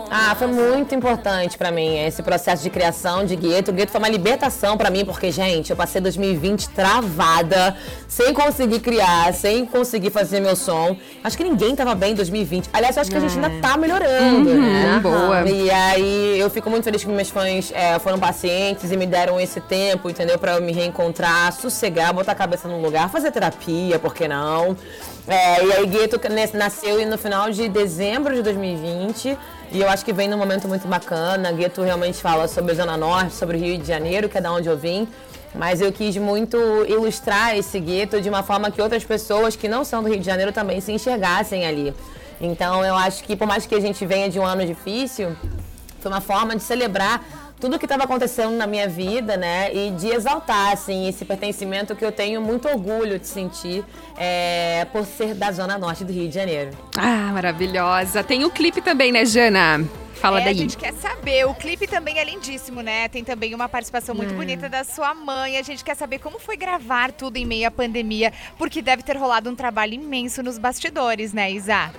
Ah, 0.10 0.36
foi 0.36 0.48
muito 0.48 0.96
importante 0.96 1.58
pra 1.58 1.72
mim 1.72 1.98
esse 2.06 2.24
processo 2.24 2.64
de 2.64 2.70
criação 2.70 3.26
de 3.26 3.36
Gueto. 3.36 3.72
O 3.72 3.74
Gueto 3.74 3.92
foi 3.92 4.00
uma 4.00 4.10
libertação 4.10 4.76
pra 4.78 4.90
mim, 4.90 5.06
porque, 5.06 5.32
gente, 5.32 5.70
eu 5.70 5.76
passei 5.76 6.02
2020 6.02 6.70
travada, 6.70 7.76
sem 8.08 8.34
conseguir 8.34 8.80
criar, 8.80 9.34
sem 9.34 9.66
conseguir 9.66 10.10
fazer 10.10 10.40
meu 10.40 10.56
som. 10.56 10.96
Acho 11.24 11.38
que 11.38 11.44
ninguém 11.44 11.76
tava 11.76 11.94
bem 11.96 12.12
em 12.14 12.16
2020. 12.16 12.70
Aliás, 12.74 12.96
eu 12.98 13.02
acho 13.02 13.12
que 13.12 13.18
a 13.18 13.20
gente 13.20 13.36
ainda 13.36 13.52
tá 13.62 13.78
melhorando, 13.78 14.50
Uhum, 14.50 14.62
né? 14.62 15.00
boa. 15.02 15.48
E 15.50 15.70
aí, 15.70 16.40
eu 16.40 16.50
fico 16.50 16.70
muito 16.70 16.84
feliz 16.84 17.04
que 17.04 17.10
meus 17.10 17.30
fãs 17.30 17.72
é, 17.74 18.00
foram 18.00 18.20
pacientes 18.20 18.92
e 18.92 18.98
me 18.98 19.06
deram 19.06 19.40
esse 19.40 19.62
tempo, 19.62 20.10
entendeu? 20.10 20.38
Pra 20.40 20.54
eu 20.54 20.62
me 20.62 20.72
reencontrar, 20.72 21.52
sossegar, 21.54 22.14
botar 22.14 22.32
a 22.32 22.36
cabeça 22.36 22.68
no 22.68 22.82
lugar, 22.82 23.10
fazer 23.10 23.32
terapia, 23.32 24.00
por 24.00 24.14
que 24.14 24.28
não? 24.28 24.76
É, 25.28 25.64
e 25.64 25.72
aí, 25.74 25.86
Gueto 25.86 26.20
nasceu 26.54 27.06
no 27.08 27.18
final 27.18 27.50
de 27.50 27.68
dezembro 27.70 28.36
de 28.36 28.42
2020. 28.42 29.38
E 29.74 29.82
eu 29.82 29.90
acho 29.90 30.06
que 30.06 30.14
vem 30.14 30.28
num 30.28 30.38
momento 30.38 30.68
muito 30.68 30.88
bacana. 30.88 31.52
Gueto 31.52 31.82
realmente 31.82 32.22
fala 32.22 32.48
sobre 32.48 32.74
a 32.74 32.76
Zona 32.76 32.96
Norte, 32.96 33.34
sobre 33.34 33.58
o 33.58 33.60
Rio 33.60 33.76
de 33.80 33.88
Janeiro, 33.88 34.30
que 34.30 34.38
é 34.38 34.42
da 34.42 34.52
onde 34.54 34.70
eu 34.70 34.78
vim. 34.78 35.08
Mas 35.56 35.82
eu 35.82 35.92
quis 35.92 36.16
muito 36.16 36.56
ilustrar 36.88 37.58
esse 37.58 37.80
gueto 37.80 38.22
de 38.22 38.30
uma 38.30 38.44
forma 38.44 38.70
que 38.70 38.80
outras 38.80 39.04
pessoas 39.04 39.56
que 39.56 39.68
não 39.68 39.84
são 39.84 40.04
do 40.04 40.10
Rio 40.10 40.20
de 40.20 40.26
Janeiro 40.28 40.52
também 40.52 40.80
se 40.80 40.92
enxergassem 40.92 41.66
ali. 41.66 41.92
Então 42.40 42.86
eu 42.86 42.94
acho 42.94 43.24
que 43.24 43.36
por 43.36 43.48
mais 43.48 43.66
que 43.66 43.74
a 43.74 43.80
gente 43.80 44.06
venha 44.06 44.30
de 44.30 44.40
um 44.40 44.46
ano 44.46 44.64
difícil, 44.64 45.36
foi 46.00 46.12
uma 46.12 46.22
forma 46.22 46.56
de 46.56 46.62
celebrar 46.62 47.43
tudo 47.64 47.80
que 47.80 47.86
estava 47.86 48.04
acontecendo 48.04 48.52
na 48.58 48.68
minha 48.68 48.90
vida, 48.90 49.38
né? 49.38 49.74
E 49.74 49.92
de 49.92 50.10
exaltar, 50.10 50.74
assim, 50.74 51.08
esse 51.08 51.24
pertencimento 51.24 51.96
que 51.96 52.04
eu 52.04 52.12
tenho 52.12 52.42
muito 52.42 52.68
orgulho 52.68 53.18
de 53.18 53.26
sentir 53.26 53.86
é, 54.18 54.86
por 54.92 55.06
ser 55.06 55.34
da 55.34 55.50
Zona 55.50 55.78
Norte 55.78 56.04
do 56.04 56.12
Rio 56.12 56.28
de 56.28 56.36
Janeiro. 56.36 56.72
Ah, 56.98 57.32
maravilhosa. 57.32 58.22
Tem 58.22 58.44
o 58.44 58.52
clipe 58.52 58.82
também, 58.82 59.14
né, 59.14 59.24
Jana? 59.24 59.80
Fala 60.24 60.40
é, 60.40 60.46
daí. 60.46 60.54
A 60.54 60.58
gente 60.58 60.78
quer 60.78 60.94
saber. 60.94 61.46
O 61.46 61.54
clipe 61.54 61.86
também 61.86 62.18
é 62.18 62.24
lindíssimo, 62.24 62.80
né? 62.82 63.10
Tem 63.10 63.26
também 63.26 63.54
uma 63.54 63.68
participação 63.68 64.16
muito 64.16 64.34
É. 64.34 64.38
bonita 64.38 64.70
da 64.70 64.86
sua 64.86 65.14
mãe. 65.14 65.58
A 65.58 65.62
gente 65.62 65.84
quer 65.84 65.98
saber 65.98 66.20
como 66.20 66.40
foi 66.40 66.56
gravar 66.56 67.12
tudo 67.12 67.36
em 67.36 67.46
meio 67.46 67.68
à 67.68 67.72
pandemia, 67.72 68.32
porque 68.58 68.82
deve 68.82 69.04
ter 69.04 69.18
rolado 69.18 69.50
um 69.50 69.56
trabalho 69.56 69.96
imenso 69.96 70.42
nos 70.42 70.58
bastidores, 70.58 71.34
né, 71.34 71.52
Isa? 71.52 71.92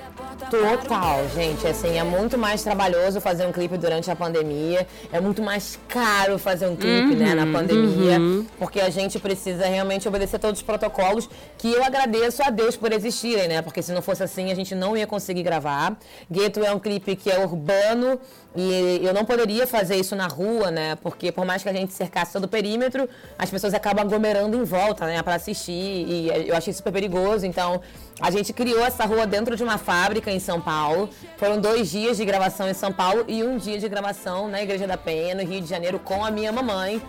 Total, 0.50 1.28
gente. 1.34 1.66
Assim, 1.66 1.98
é 1.98 2.02
muito 2.02 2.38
mais 2.38 2.62
trabalhoso 2.62 3.20
fazer 3.20 3.46
um 3.46 3.52
clipe 3.52 3.76
durante 3.76 4.10
a 4.10 4.16
pandemia. 4.16 4.86
É 5.12 5.20
muito 5.20 5.42
mais 5.42 5.78
caro 5.86 6.38
fazer 6.38 6.66
um 6.66 6.76
clipe, 6.76 7.14
né, 7.14 7.34
na 7.34 7.44
Uhum, 7.44 7.52
pandemia. 7.52 8.18
uhum. 8.18 8.46
Porque 8.58 8.80
a 8.80 8.88
gente 8.88 9.18
precisa 9.18 9.66
realmente 9.66 10.08
obedecer 10.08 10.38
todos 10.38 10.60
os 10.60 10.64
protocolos 10.64 11.28
que 11.58 11.70
eu 11.70 11.84
agradeço 11.84 12.42
a 12.42 12.48
Deus 12.48 12.74
por 12.74 12.90
existirem, 12.90 13.48
né? 13.48 13.60
Porque 13.60 13.82
se 13.82 13.92
não 13.92 14.00
fosse 14.00 14.22
assim, 14.22 14.50
a 14.50 14.54
gente 14.54 14.74
não 14.74 14.96
ia 14.96 15.06
conseguir 15.06 15.42
gravar. 15.42 15.94
Gueto 16.30 16.64
é 16.64 16.72
um 16.72 16.78
clipe 16.78 17.16
que 17.16 17.30
é 17.30 17.38
urbano 17.38 18.13
e 18.56 19.00
eu 19.02 19.12
não 19.12 19.24
poderia 19.24 19.66
fazer 19.66 19.96
isso 19.96 20.14
na 20.14 20.28
rua, 20.28 20.70
né? 20.70 20.96
Porque 21.02 21.32
por 21.32 21.44
mais 21.44 21.62
que 21.62 21.68
a 21.68 21.72
gente 21.72 21.92
cercasse 21.92 22.32
todo 22.32 22.44
o 22.44 22.48
perímetro, 22.48 23.08
as 23.36 23.50
pessoas 23.50 23.74
acabam 23.74 24.04
aglomerando 24.04 24.56
em 24.56 24.62
volta, 24.62 25.06
né? 25.06 25.20
Pra 25.22 25.34
assistir. 25.34 25.72
E 25.72 26.48
eu 26.48 26.56
achei 26.56 26.72
super 26.72 26.92
perigoso. 26.92 27.44
Então, 27.44 27.80
a 28.20 28.30
gente 28.30 28.52
criou 28.52 28.84
essa 28.84 29.04
rua 29.04 29.26
dentro 29.26 29.56
de 29.56 29.62
uma 29.64 29.76
fábrica 29.76 30.30
em 30.30 30.38
São 30.38 30.60
Paulo. 30.60 31.10
Foram 31.36 31.60
dois 31.60 31.90
dias 31.90 32.16
de 32.16 32.24
gravação 32.24 32.68
em 32.68 32.74
São 32.74 32.92
Paulo 32.92 33.24
e 33.26 33.42
um 33.42 33.56
dia 33.56 33.78
de 33.78 33.88
gravação 33.88 34.46
na 34.48 34.62
Igreja 34.62 34.86
da 34.86 34.96
Penha, 34.96 35.34
no 35.34 35.42
Rio 35.42 35.60
de 35.60 35.66
Janeiro, 35.68 35.98
com 35.98 36.24
a 36.24 36.30
minha 36.30 36.52
mamãe. 36.52 37.02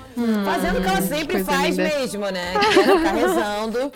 fazendo 0.43 0.79
o 0.79 0.81
que 0.81 0.87
ela 0.87 1.01
sempre 1.03 1.43
faz 1.43 1.77
linda. 1.77 1.95
mesmo, 1.95 2.25
né? 2.31 2.53
Que 2.59 2.79
é 2.79 2.97
ficar 2.97 3.11
rezando 3.11 3.91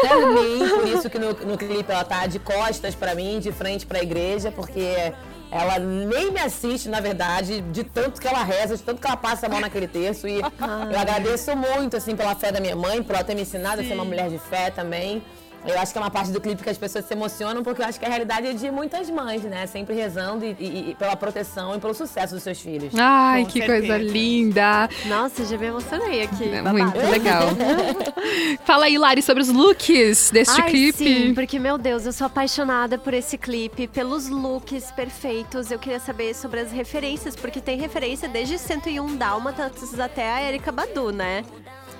por 0.00 0.42
mim. 0.42 0.68
Por 0.68 0.88
isso 0.88 1.10
que 1.10 1.18
no, 1.18 1.32
no 1.32 1.58
clipe 1.58 1.92
ela 1.92 2.04
tá 2.04 2.26
de 2.26 2.38
costas 2.38 2.94
pra 2.94 3.14
mim, 3.14 3.38
de 3.38 3.52
frente 3.52 3.84
pra 3.84 4.02
igreja, 4.02 4.50
porque 4.50 5.12
ela 5.50 5.78
nem 5.78 6.32
me 6.32 6.40
assiste, 6.40 6.88
na 6.88 7.00
verdade, 7.00 7.60
de 7.60 7.84
tanto 7.84 8.20
que 8.20 8.26
ela 8.26 8.42
reza, 8.42 8.76
de 8.76 8.82
tanto 8.82 9.00
que 9.00 9.06
ela 9.06 9.16
passa 9.16 9.46
a 9.46 9.48
mão 9.48 9.60
naquele 9.60 9.86
terço. 9.86 10.26
E 10.26 10.40
eu 10.40 10.98
agradeço 10.98 11.54
muito, 11.56 11.96
assim, 11.96 12.16
pela 12.16 12.34
fé 12.34 12.50
da 12.50 12.60
minha 12.60 12.76
mãe, 12.76 13.02
por 13.02 13.14
ela 13.14 13.24
ter 13.24 13.34
me 13.34 13.42
ensinado 13.42 13.80
a 13.80 13.84
ser 13.84 13.94
uma 13.94 14.04
mulher 14.04 14.28
de 14.28 14.38
fé 14.38 14.70
também. 14.70 15.22
Eu 15.66 15.78
acho 15.80 15.92
que 15.92 15.98
é 15.98 16.00
uma 16.00 16.10
parte 16.10 16.30
do 16.30 16.40
clipe 16.40 16.62
que 16.62 16.70
as 16.70 16.78
pessoas 16.78 17.04
se 17.04 17.12
emocionam, 17.12 17.62
porque 17.62 17.82
eu 17.82 17.86
acho 17.86 17.98
que 17.98 18.06
a 18.06 18.08
realidade 18.08 18.46
é 18.46 18.52
de 18.52 18.70
muitas 18.70 19.10
mães, 19.10 19.42
né? 19.42 19.66
Sempre 19.66 19.94
rezando 19.94 20.44
e, 20.44 20.56
e- 20.60 20.90
e 20.90 20.94
pela 20.94 21.16
proteção 21.16 21.74
e 21.74 21.80
pelo 21.80 21.92
sucesso 21.92 22.34
dos 22.34 22.42
seus 22.42 22.60
filhos. 22.60 22.92
Ai, 22.96 23.42
Com 23.44 23.50
que 23.50 23.58
certeza. 23.58 23.86
coisa 23.88 23.98
linda. 23.98 24.88
Nossa, 25.06 25.44
já 25.44 25.58
me 25.58 25.66
emocionei 25.66 26.22
aqui. 26.22 26.48
É 26.48 26.62
muito 26.62 26.96
legal. 27.10 27.48
Fala 28.64 28.86
aí, 28.86 28.96
Lari, 28.98 29.22
sobre 29.22 29.42
os 29.42 29.48
looks 29.48 30.30
deste 30.30 30.60
Ai, 30.60 30.70
clipe. 30.70 30.98
sim, 30.98 31.34
porque, 31.34 31.58
meu 31.58 31.76
Deus, 31.78 32.06
eu 32.06 32.12
sou 32.12 32.26
apaixonada 32.26 32.96
por 32.98 33.12
esse 33.14 33.36
clipe, 33.36 33.86
pelos 33.88 34.28
looks 34.28 34.90
perfeitos. 34.92 35.70
Eu 35.70 35.78
queria 35.78 35.98
saber 36.00 36.34
sobre 36.34 36.60
as 36.60 36.70
referências, 36.72 37.34
porque 37.36 37.60
tem 37.60 37.78
referência 37.78 38.28
desde 38.28 38.58
101 38.58 39.16
Dálmatas 39.16 39.98
até 39.98 40.30
a 40.32 40.42
Erika 40.42 40.70
Badu, 40.70 41.10
né? 41.10 41.44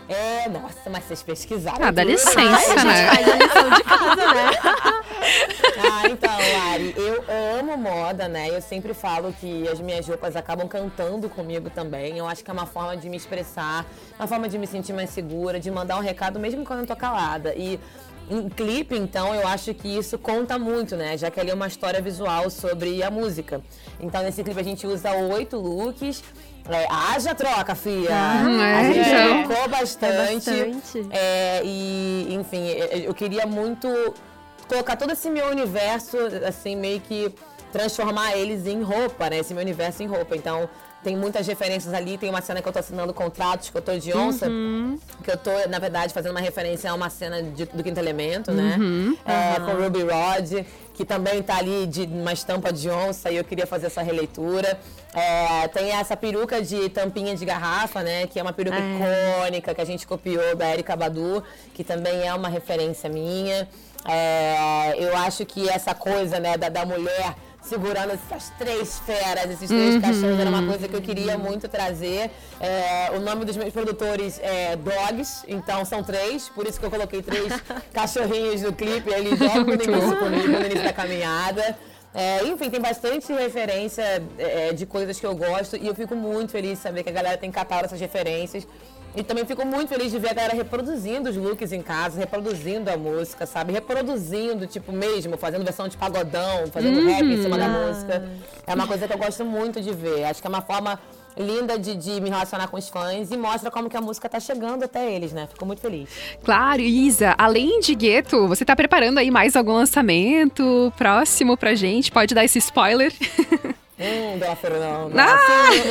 É, 0.09 0.49
nossa, 0.49 0.89
mas 0.89 1.05
vocês 1.05 1.23
pesquisaram. 1.23 1.85
Ah, 1.85 1.91
dá 1.91 2.05
licença, 2.05 2.39
Ai, 2.39 2.65
gente, 2.67 2.85
né? 2.85 3.07
faz 3.09 3.29
a 3.29 3.37
lição 3.37 3.71
de 3.71 3.83
casa, 3.85 4.35
né? 4.35 4.51
Ah, 5.79 6.09
então, 6.09 6.31
Lari, 6.31 6.95
eu 6.97 7.25
amo 7.59 7.77
moda, 7.77 8.29
né? 8.29 8.49
Eu 8.49 8.63
sempre 8.63 8.95
falo 8.95 9.33
que 9.33 9.67
as 9.69 9.81
minhas 9.81 10.07
roupas 10.07 10.37
acabam 10.37 10.69
cantando 10.69 11.29
comigo 11.29 11.69
também. 11.69 12.17
Eu 12.17 12.27
acho 12.29 12.45
que 12.45 12.51
é 12.51 12.53
uma 12.53 12.67
forma 12.67 12.97
de 12.97 13.09
me 13.09 13.17
expressar, 13.17 13.85
uma 14.19 14.27
forma 14.27 14.49
de 14.49 14.57
me 14.59 14.67
sentir 14.67 14.93
mais 14.93 15.11
segura, 15.11 15.59
de 15.59 15.71
mandar 15.71 15.97
um 15.97 16.01
recado 16.01 16.39
mesmo 16.39 16.65
quando 16.65 16.81
eu 16.81 16.87
tô 16.87 16.97
calada. 16.97 17.55
E 17.57 17.79
em 18.29 18.49
clipe, 18.49 18.97
então, 18.97 19.35
eu 19.35 19.47
acho 19.47 19.73
que 19.75 19.89
isso 19.89 20.19
conta 20.19 20.59
muito, 20.59 20.97
né? 20.97 21.17
Já 21.17 21.31
que 21.31 21.39
ali 21.39 21.51
é 21.51 21.55
uma 21.55 21.69
história 21.69 22.01
visual 22.01 22.51
sobre 22.51 23.03
a 23.03 23.11
música. 23.11 23.61
Então, 24.01 24.23
nesse 24.23 24.43
clipe 24.43 24.61
a 24.61 24.65
gente 24.65 24.87
usa 24.87 25.13
oito 25.13 25.57
looks. 25.57 26.23
É, 26.69 26.87
haja 26.91 27.35
troca, 27.35 27.75
filha! 27.75 28.11
Hum, 28.45 28.61
é, 28.61 28.75
a 28.75 28.93
gente 28.93 29.09
então. 29.09 29.45
trocou 29.45 29.69
bastante. 29.69 30.51
É 30.51 30.65
bastante. 30.67 31.07
É, 31.11 31.61
e, 31.65 32.29
enfim, 32.35 32.67
eu- 32.69 32.99
eu 33.05 33.15
queria 33.15 33.47
muito 33.47 33.89
colocar 34.69 34.97
todo 34.97 35.13
esse 35.13 35.31
meu 35.31 35.47
universo, 35.49 36.17
assim, 36.47 36.75
meio 36.75 37.01
que 37.01 37.33
transformar 37.73 38.37
eles 38.37 38.67
em 38.67 38.83
roupa, 38.83 39.31
né? 39.31 39.39
Esse 39.39 39.55
meu 39.55 39.63
universo 39.63 40.03
em 40.03 40.07
roupa. 40.07 40.35
Então, 40.37 40.69
tem 41.07 41.17
muitas 41.17 41.47
referências 41.47 41.95
ali. 41.95 42.19
Tem 42.19 42.29
uma 42.29 42.43
cena 42.43 42.61
que 42.61 42.67
eu 42.69 42.73
tô 42.73 42.81
assinando 42.81 43.15
contratos, 43.15 43.71
que 43.71 43.77
eu 43.79 43.83
tô 43.83 43.97
de 43.97 44.13
onça. 44.13 44.47
Que 45.23 45.31
eu 45.31 45.37
tô, 45.37 45.51
na 45.69 45.79
verdade, 45.79 46.13
fazendo 46.13 46.33
uma 46.33 46.41
referência 46.41 46.91
a 46.91 46.95
uma 46.95 47.09
cena 47.09 47.41
de- 47.45 47.65
do 47.67 47.83
Quinto 47.85 48.01
Elemento, 48.01 48.51
né? 48.51 48.77
Uhum. 48.77 49.17
É, 49.25 49.61
com 49.61 49.81
Ruby 49.81 50.03
Rod, 50.03 50.67
que 50.95 51.05
também 51.05 51.41
tá 51.45 51.59
ali 51.59 51.87
de 51.87 52.03
uma 52.07 52.33
estampa 52.33 52.73
de 52.73 52.91
onça 52.91 53.31
e 53.31 53.37
eu 53.37 53.45
queria 53.45 53.69
fazer 53.69 53.87
essa 53.87 54.03
releitura. 54.03 54.81
É, 55.15 55.69
tem 55.69 55.93
essa 55.93 56.17
peruca 56.17 56.61
de 56.61 56.89
tampinha 56.89 57.37
de 57.37 57.45
garrafa, 57.45 58.03
né? 58.03 58.27
Que 58.27 58.41
é 58.41 58.43
uma 58.43 58.53
peruca 58.53 58.77
icônica 58.77 59.73
que 59.77 59.81
a 59.81 59.85
gente 59.85 60.05
copiou 60.09 60.57
da 60.57 60.73
Erika 60.73 60.97
Badu, 60.97 61.41
que 61.73 61.85
também 61.85 62.27
é 62.27 62.35
uma 62.35 62.49
referência 62.49 63.09
minha. 63.09 63.69
É, 64.05 64.95
eu 64.99 65.17
acho 65.17 65.47
que 65.47 65.69
essa 65.69 65.95
coisa, 65.95 66.39
né, 66.41 66.57
da, 66.57 66.69
da 66.69 66.85
mulher 66.85 67.35
segurando 67.69 68.13
essas 68.13 68.51
três 68.59 68.99
feras, 69.01 69.51
esses 69.51 69.69
três 69.69 69.95
Uhum. 69.97 70.01
cachorros, 70.01 70.39
era 70.41 70.51
uma 70.51 70.67
coisa 70.67 70.89
que 70.89 70.95
eu 70.95 71.03
queria 71.03 71.37
muito 71.37 71.69
trazer. 71.69 72.31
É, 72.61 73.11
o 73.17 73.21
nome 73.21 73.45
dos 73.45 73.57
meus 73.57 73.73
produtores 73.73 74.39
é 74.43 74.77
Dogs, 74.77 75.45
então 75.49 75.85
são 75.85 76.03
três, 76.03 76.49
por 76.49 76.67
isso 76.67 76.79
que 76.79 76.87
eu 76.87 76.91
coloquei 76.91 77.23
três 77.23 77.53
cachorrinhos 77.93 78.63
no 78.63 78.73
clipe, 78.73 79.11
eles 79.13 79.39
logo 79.39 79.65
no 79.65 79.75
início 79.75 80.17
comigo, 80.17 80.49
no 80.49 80.61
início 80.65 80.85
da 80.85 80.93
caminhada. 80.93 81.77
É, 82.15 82.45
enfim, 82.47 82.71
tem 82.71 82.81
bastante 82.81 83.31
referência 83.31 84.23
é, 84.39 84.73
de 84.73 84.87
coisas 84.87 85.21
que 85.21 85.27
eu 85.27 85.35
gosto 85.37 85.77
e 85.77 85.87
eu 85.87 85.95
fico 85.95 86.15
muito 86.17 86.51
feliz 86.53 86.79
de 86.79 86.79
saber 86.79 87.03
que 87.03 87.11
a 87.11 87.13
galera 87.13 87.37
tem 87.37 87.51
catado 87.51 87.85
essas 87.85 88.01
referências. 88.01 88.67
E 89.17 89.23
também 89.23 89.47
fico 89.47 89.65
muito 89.65 89.89
feliz 89.89 90.13
de 90.13 90.19
ver 90.19 90.31
a 90.31 90.35
galera 90.35 90.55
reproduzindo 90.55 91.31
os 91.31 91.37
looks 91.37 91.73
em 91.73 91.81
casa, 91.81 92.19
reproduzindo 92.19 92.91
a 92.91 92.97
música, 92.99 93.47
sabe? 93.47 93.73
Reproduzindo, 93.73 94.67
tipo, 94.67 94.93
mesmo, 94.93 95.39
fazendo 95.39 95.65
versão 95.65 95.89
de 95.89 95.97
pagodão, 95.97 96.67
fazendo 96.71 97.03
rap 97.07 97.23
em 97.25 97.43
cima 97.43 97.57
da 97.57 97.67
Uhum. 97.67 97.87
música. 97.89 98.29
É 98.67 98.75
uma 98.75 98.87
coisa 98.87 99.09
que 99.09 99.15
eu 99.15 99.19
gosto 99.19 99.43
muito 99.45 99.81
de 99.81 99.91
ver. 99.93 100.25
Acho 100.25 100.43
que 100.43 100.47
é 100.47 100.51
uma 100.51 100.61
forma 100.61 101.01
linda 101.35 101.79
de, 101.79 101.95
de 101.97 102.21
me 102.21 102.29
relacionar 102.31 102.69
com 102.69 102.77
os 102.77 102.89
fãs 102.91 103.31
e 103.31 103.37
mostra 103.37 103.71
como 103.71 103.89
que 103.91 103.97
a 103.97 104.01
música 104.03 104.29
tá 104.29 104.39
chegando 104.41 104.83
até 104.85 105.11
eles, 105.15 105.33
né? 105.33 105.47
Fico 105.51 105.65
muito 105.65 105.81
feliz. 105.81 106.09
Claro, 106.45 106.81
e 106.83 107.07
Isa, 107.07 107.35
além 107.39 107.81
de 107.81 107.95
Gueto, 107.95 108.47
você 108.47 108.65
tá 108.67 108.77
preparando 108.77 109.17
aí 109.19 109.31
mais 109.31 109.57
algum 109.57 109.73
lançamento 109.73 110.93
próximo 110.97 111.57
pra 111.57 111.75
gente? 111.75 112.13
Pode 112.13 112.35
dar 112.35 112.45
esse 112.45 112.59
spoiler? 112.59 113.13
Hum, 113.99 114.39
Dona 114.39 114.57
Fernanda. 114.57 115.23
Ah! 115.23 115.39
Assim, 115.71 115.89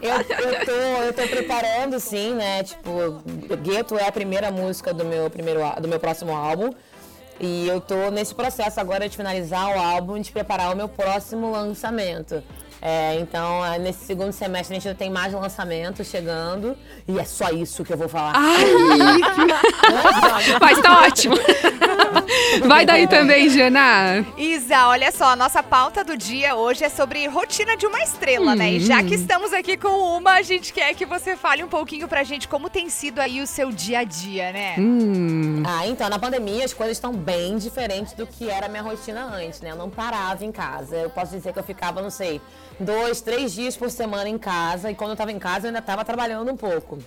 eu, 0.02 0.14
eu, 0.50 0.64
tô, 0.64 0.72
eu 0.72 1.12
tô 1.12 1.28
preparando, 1.28 2.00
sim, 2.00 2.34
né? 2.34 2.62
Tipo, 2.62 3.20
Gueto 3.62 3.98
é 3.98 4.08
a 4.08 4.12
primeira 4.12 4.50
música 4.50 4.94
do 4.94 5.04
meu, 5.04 5.28
primeiro, 5.28 5.60
do 5.80 5.86
meu 5.86 6.00
próximo 6.00 6.34
álbum. 6.34 6.70
E 7.38 7.68
eu 7.68 7.78
tô 7.80 8.10
nesse 8.10 8.34
processo 8.34 8.80
agora 8.80 9.08
de 9.08 9.16
finalizar 9.16 9.68
o 9.68 9.78
álbum, 9.78 10.18
de 10.18 10.32
preparar 10.32 10.72
o 10.72 10.76
meu 10.76 10.88
próximo 10.88 11.50
lançamento. 11.50 12.42
É, 12.80 13.16
então, 13.20 13.62
é, 13.64 13.78
nesse 13.78 14.04
segundo 14.04 14.32
semestre 14.32 14.74
a 14.74 14.78
gente 14.78 14.88
ainda 14.88 14.98
tem 14.98 15.10
mais 15.10 15.34
lançamentos 15.34 16.06
chegando. 16.06 16.76
E 17.06 17.18
é 17.18 17.24
só 17.24 17.50
isso 17.50 17.84
que 17.84 17.92
eu 17.92 17.98
vou 17.98 18.08
falar. 18.08 18.32
Mas 20.60 20.80
tá 20.80 21.02
ótimo. 21.02 21.36
Vai 22.66 22.84
daí 22.86 23.06
também, 23.06 23.48
Jana. 23.48 24.24
Isa, 24.36 24.88
olha 24.88 25.10
só, 25.12 25.26
a 25.30 25.36
nossa 25.36 25.62
pauta 25.62 26.02
do 26.04 26.16
dia 26.16 26.54
hoje 26.54 26.84
é 26.84 26.88
sobre 26.88 27.26
rotina 27.26 27.76
de 27.76 27.86
uma 27.86 28.02
estrela, 28.02 28.54
né? 28.54 28.72
E 28.72 28.80
já 28.80 29.02
que 29.02 29.10
Hum. 29.12 29.18
estamos 29.18 29.52
aqui 29.52 29.76
com 29.76 29.88
uma, 30.16 30.32
a 30.32 30.42
gente 30.42 30.72
quer 30.72 30.94
que 30.94 31.04
você 31.06 31.36
fale 31.36 31.62
um 31.62 31.68
pouquinho 31.68 32.06
pra 32.08 32.22
gente 32.24 32.48
como 32.48 32.68
tem 32.70 32.88
sido 32.88 33.18
aí 33.20 33.40
o 33.40 33.46
seu 33.46 33.70
dia 33.72 34.00
a 34.00 34.04
dia, 34.04 34.52
né? 34.52 34.74
Hum. 34.78 35.62
Ah, 35.66 35.86
então, 35.86 36.08
na 36.08 36.18
pandemia 36.18 36.64
as 36.64 36.72
coisas 36.72 36.96
estão 36.96 37.12
bem 37.12 37.56
diferentes 37.58 38.12
do 38.12 38.26
que 38.26 38.48
era 38.50 38.66
a 38.66 38.68
minha 38.68 38.82
rotina 38.82 39.24
antes, 39.34 39.60
né? 39.60 39.70
Eu 39.70 39.76
não 39.76 39.90
parava 39.90 40.44
em 40.44 40.52
casa. 40.52 40.96
Eu 40.96 41.10
posso 41.10 41.32
dizer 41.36 41.52
que 41.52 41.58
eu 41.58 41.62
ficava, 41.64 42.02
não 42.02 42.10
sei, 42.10 42.40
dois, 42.78 43.20
três 43.20 43.52
dias 43.52 43.76
por 43.76 43.90
semana 43.90 44.28
em 44.28 44.38
casa. 44.38 44.90
E 44.90 44.94
quando 44.94 45.10
eu 45.10 45.16
tava 45.16 45.32
em 45.32 45.38
casa, 45.38 45.66
eu 45.66 45.68
ainda 45.68 45.82
tava 45.82 46.04
trabalhando 46.04 46.50
um 46.50 46.56
pouco. 46.56 46.98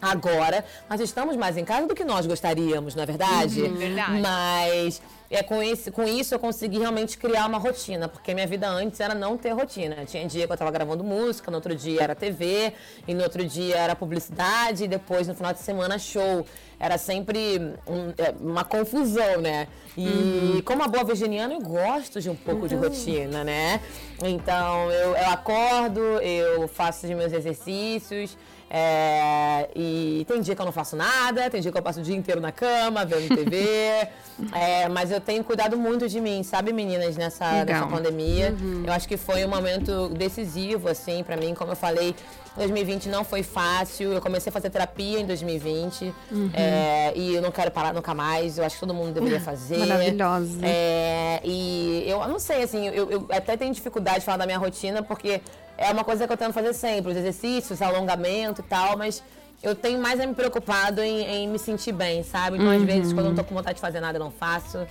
Agora, 0.00 0.64
nós 0.88 1.00
estamos 1.00 1.36
mais 1.36 1.56
em 1.56 1.64
casa 1.64 1.86
do 1.86 1.94
que 1.94 2.04
nós 2.04 2.26
gostaríamos, 2.26 2.94
não 2.94 3.02
é 3.02 3.06
verdade? 3.06 3.62
Uhum, 3.62 3.74
verdade. 3.74 4.20
Mas 4.20 5.02
é, 5.30 5.42
com, 5.42 5.62
esse, 5.62 5.90
com 5.90 6.04
isso 6.04 6.34
eu 6.34 6.38
consegui 6.38 6.78
realmente 6.78 7.18
criar 7.18 7.46
uma 7.46 7.58
rotina, 7.58 8.08
porque 8.08 8.32
minha 8.32 8.46
vida 8.46 8.68
antes 8.68 8.98
era 9.00 9.14
não 9.14 9.36
ter 9.36 9.50
rotina. 9.50 10.04
Tinha 10.06 10.26
dia 10.26 10.46
que 10.46 10.52
eu 10.52 10.54
estava 10.54 10.70
gravando 10.70 11.02
música, 11.04 11.50
no 11.50 11.56
outro 11.56 11.74
dia 11.74 12.02
era 12.02 12.14
TV, 12.14 12.72
e 13.06 13.12
no 13.14 13.22
outro 13.24 13.44
dia 13.44 13.76
era 13.76 13.96
publicidade, 13.96 14.84
e 14.84 14.88
depois 14.88 15.26
no 15.28 15.34
final 15.34 15.52
de 15.52 15.58
semana 15.60 15.98
show. 15.98 16.46
Era 16.80 16.96
sempre 16.96 17.58
um- 17.88 18.10
é, 18.16 18.32
uma 18.40 18.62
confusão, 18.62 19.40
né? 19.40 19.66
E 19.96 20.62
como 20.62 20.84
a 20.84 20.86
boa 20.86 21.02
virginiana, 21.02 21.52
eu 21.54 21.60
gosto 21.60 22.20
de 22.20 22.30
um 22.30 22.36
pouco 22.36 22.68
de 22.68 22.76
rotina, 22.76 23.42
né? 23.42 23.80
Então 24.22 24.88
eu, 24.92 25.16
eu 25.16 25.28
acordo, 25.30 26.00
eu 26.00 26.68
faço 26.68 27.04
os 27.06 27.12
meus 27.12 27.32
exercícios. 27.32 28.38
É, 28.70 29.68
e 29.74 30.24
tem 30.28 30.40
dia 30.40 30.54
que 30.54 30.60
eu 30.60 30.66
não 30.66 30.72
faço 30.72 30.94
nada, 30.94 31.48
tem 31.48 31.60
dia 31.60 31.72
que 31.72 31.78
eu 31.78 31.82
passo 31.82 32.00
o 32.00 32.02
dia 32.02 32.14
inteiro 32.14 32.40
na 32.40 32.52
cama, 32.52 33.04
vendo 33.04 33.28
TV. 33.34 34.08
é, 34.52 34.88
mas 34.90 35.10
eu 35.10 35.20
tenho 35.20 35.42
cuidado 35.42 35.76
muito 35.76 36.08
de 36.08 36.20
mim, 36.20 36.42
sabe, 36.42 36.72
meninas, 36.72 37.16
nessa, 37.16 37.64
nessa 37.64 37.86
pandemia. 37.86 38.54
Eu 38.86 38.92
acho 38.92 39.08
que 39.08 39.16
foi 39.16 39.44
um 39.44 39.48
momento 39.48 40.08
decisivo, 40.10 40.88
assim, 40.88 41.22
pra 41.24 41.36
mim. 41.36 41.54
Como 41.54 41.72
eu 41.72 41.76
falei, 41.76 42.14
2020 42.56 43.08
não 43.08 43.24
foi 43.24 43.42
fácil. 43.42 44.12
Eu 44.12 44.20
comecei 44.20 44.50
a 44.50 44.52
fazer 44.52 44.68
terapia 44.68 45.20
em 45.20 45.26
2020. 45.26 46.12
Uhum. 46.30 46.50
é, 46.52 47.12
e 47.16 47.34
eu 47.34 47.42
não 47.42 47.50
quero 47.50 47.70
parar 47.70 47.94
nunca 47.94 48.12
mais. 48.12 48.58
Eu 48.58 48.64
acho 48.64 48.76
que 48.76 48.80
todo 48.80 48.92
mundo 48.92 49.12
deveria 49.14 49.40
fazer. 49.40 49.78
Maravilhosa. 49.78 50.58
É, 50.62 51.40
e 51.42 52.04
eu 52.06 52.26
não 52.28 52.38
sei, 52.38 52.62
assim, 52.62 52.86
eu, 52.88 53.10
eu 53.10 53.26
até 53.30 53.56
tenho 53.56 53.72
dificuldade 53.72 54.20
de 54.20 54.24
falar 54.26 54.38
da 54.38 54.46
minha 54.46 54.58
rotina, 54.58 55.02
porque 55.02 55.40
é 55.78 55.90
uma 55.92 56.04
coisa 56.04 56.26
que 56.26 56.32
eu 56.32 56.36
tento 56.36 56.52
fazer 56.52 56.74
sempre, 56.74 57.12
os 57.12 57.16
exercícios, 57.16 57.80
alongamento 57.80 58.60
e 58.60 58.64
tal, 58.64 58.96
mas 58.98 59.22
eu 59.62 59.74
tenho 59.74 59.98
mais 60.00 60.18
é 60.20 60.26
me 60.26 60.34
preocupado 60.34 61.00
em, 61.00 61.22
em 61.24 61.48
me 61.48 61.58
sentir 61.58 61.92
bem, 61.92 62.22
sabe? 62.22 62.56
Então, 62.58 62.70
às 62.70 62.80
Uhum. 62.80 62.86
vezes, 62.86 63.12
quando 63.12 63.26
eu 63.26 63.30
não 63.30 63.36
tô 63.36 63.44
com 63.44 63.54
vontade 63.54 63.76
de 63.76 63.80
fazer 63.80 64.00
nada, 64.00 64.18
eu 64.18 64.22
não 64.24 64.30
faço. 64.30 64.86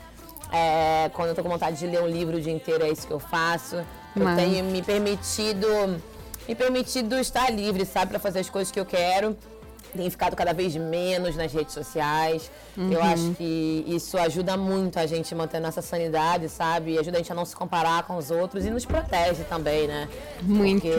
É, 0.51 1.09
quando 1.13 1.29
eu 1.29 1.35
tô 1.35 1.43
com 1.43 1.49
vontade 1.49 1.77
de 1.77 1.85
ler 1.85 2.01
um 2.01 2.07
livro 2.07 2.37
o 2.37 2.41
dia 2.41 2.53
inteiro, 2.53 2.83
é 2.85 2.89
isso 2.89 3.05
que 3.05 3.11
eu 3.13 3.19
faço. 3.19 3.75
Eu 4.15 4.23
Mas- 4.23 4.37
tenho 4.39 4.63
me 4.65 4.81
permitido, 4.81 5.67
me 6.47 6.55
permitido 6.55 7.19
estar 7.19 7.49
livre, 7.51 7.85
sabe? 7.85 8.11
Pra 8.11 8.19
fazer 8.19 8.39
as 8.39 8.49
coisas 8.49 8.71
que 8.71 8.79
eu 8.79 8.85
quero. 8.85 9.35
Tenho 9.95 10.11
ficado 10.11 10.35
cada 10.35 10.53
vez 10.53 10.75
menos 10.75 11.35
nas 11.35 11.51
redes 11.51 11.73
sociais. 11.73 12.51
Eu 12.77 12.83
Uhum. 12.83 13.01
acho 13.01 13.31
que 13.35 13.83
isso 13.87 14.17
ajuda 14.17 14.55
muito 14.55 14.99
a 14.99 15.07
gente 15.07 15.33
a 15.33 15.37
manter 15.37 15.59
nossa 15.59 15.81
sanidade, 15.81 16.47
sabe? 16.49 16.91
E 16.93 16.99
ajuda 16.99 17.17
a 17.17 17.19
gente 17.19 17.31
a 17.31 17.35
não 17.35 17.45
se 17.45 17.55
comparar 17.55 18.03
com 18.03 18.15
os 18.17 18.29
outros 18.29 18.65
e 18.65 18.69
nos 18.69 18.85
protege 18.85 19.43
também, 19.45 19.87
né? 19.87 20.07
Muito 20.43 20.81
Porque, 20.83 20.95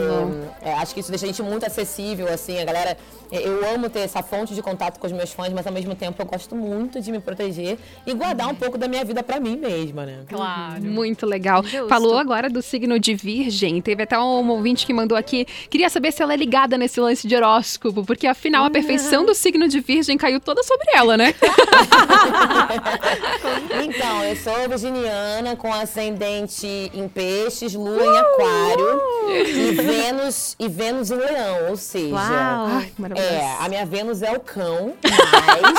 é, 0.62 0.72
acho 0.74 0.92
que 0.94 1.00
isso 1.00 1.10
deixa 1.10 1.24
a 1.24 1.28
gente 1.28 1.42
muito 1.42 1.64
acessível, 1.64 2.26
assim, 2.32 2.60
a 2.60 2.64
galera. 2.64 2.96
Eu 3.30 3.74
amo 3.74 3.88
ter 3.90 4.00
essa 4.00 4.22
fonte 4.22 4.54
de 4.54 4.62
contato 4.62 4.98
com 4.98 5.06
os 5.06 5.12
meus 5.12 5.32
fãs, 5.32 5.52
mas 5.52 5.66
ao 5.66 5.72
mesmo 5.72 5.94
tempo 5.94 6.20
eu 6.20 6.26
gosto 6.26 6.56
muito 6.56 7.00
de 7.00 7.12
me 7.12 7.20
proteger 7.20 7.78
e 8.06 8.14
guardar 8.14 8.48
um 8.48 8.54
pouco 8.54 8.78
da 8.78 8.88
minha 8.88 9.04
vida 9.04 9.22
pra 9.22 9.38
mim 9.38 9.56
mesma, 9.56 10.06
né? 10.06 10.20
Claro. 10.28 10.82
Muito 10.82 11.26
legal. 11.26 11.62
Falou 11.88 12.16
agora 12.18 12.48
do 12.48 12.62
signo 12.62 12.98
de 12.98 13.14
Virgem. 13.14 13.80
Teve 13.80 14.02
até 14.04 14.18
um 14.18 14.48
ouvinte 14.50 14.86
que 14.86 14.92
mandou 14.92 15.16
aqui. 15.16 15.46
Queria 15.68 15.90
saber 15.90 16.12
se 16.12 16.22
ela 16.22 16.32
é 16.32 16.36
ligada 16.36 16.78
nesse 16.78 17.00
lance 17.00 17.26
de 17.28 17.36
horóscopo, 17.36 18.04
porque 18.04 18.26
afinal 18.26 18.64
a 18.64 18.70
perfeição 18.70 19.24
do 19.24 19.34
signo 19.34 19.68
de 19.68 19.80
Virgem 19.80 20.16
caiu 20.16 20.40
toda 20.40 20.62
sobre 20.62 20.86
ela, 20.94 21.16
né? 21.16 21.34
Então, 23.82 24.24
eu 24.24 24.36
sou 24.36 24.68
virginiana 24.68 25.56
com 25.56 25.72
ascendente 25.72 26.66
em 26.92 27.08
peixes, 27.08 27.74
lua 27.74 28.02
em 28.02 28.18
aquário 28.18 29.00
e 29.46 29.70
Vênus 29.72 30.56
e 30.58 30.68
Vênus 30.68 31.10
em 31.10 31.16
leão, 31.16 31.70
ou 31.70 31.76
seja, 31.76 32.14
Uau. 32.14 32.82
É, 33.18 33.56
a 33.58 33.68
minha 33.68 33.84
Vênus 33.84 34.22
é 34.22 34.30
o 34.32 34.40
cão, 34.40 34.94
mas 35.02 35.78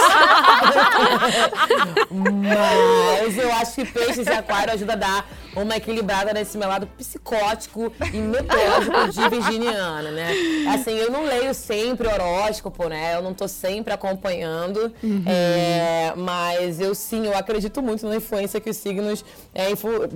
mas 2.12 3.38
eu 3.38 3.52
acho 3.54 3.76
que 3.76 3.86
peixes 3.86 4.28
e 4.28 4.32
aquário 4.32 4.74
ajuda 4.74 4.94
a 4.94 4.96
dar 4.98 5.26
uma 5.56 5.76
equilibrada 5.76 6.34
nesse 6.34 6.58
meu 6.58 6.68
lado 6.68 6.88
psicótico 6.98 7.92
e 8.14 8.18
metódico 8.18 9.10
de 9.12 9.30
virginiana, 9.30 10.12
né? 10.12 10.32
Assim, 10.74 10.92
eu 10.98 11.12
não 11.12 11.24
leio 11.26 11.54
sempre 11.54 12.08
horóscopo, 12.08 12.88
né? 12.88 13.16
Eu 13.16 13.22
não 13.22 13.34
tô 13.34 13.48
sempre 13.48 13.94
acompanhando, 13.94 14.94
Uhum. 15.04 15.24
é, 15.26 16.14
mas 16.16 16.80
eu 16.80 16.94
sim, 16.96 17.26
eu 17.26 17.38
acredito 17.38 17.82
muito 17.82 18.08
na 18.08 18.16
influência 18.16 18.60
que 18.60 18.70
os 18.70 18.78
signos 18.78 19.24
é, 19.54 19.70
influ- 19.72 20.08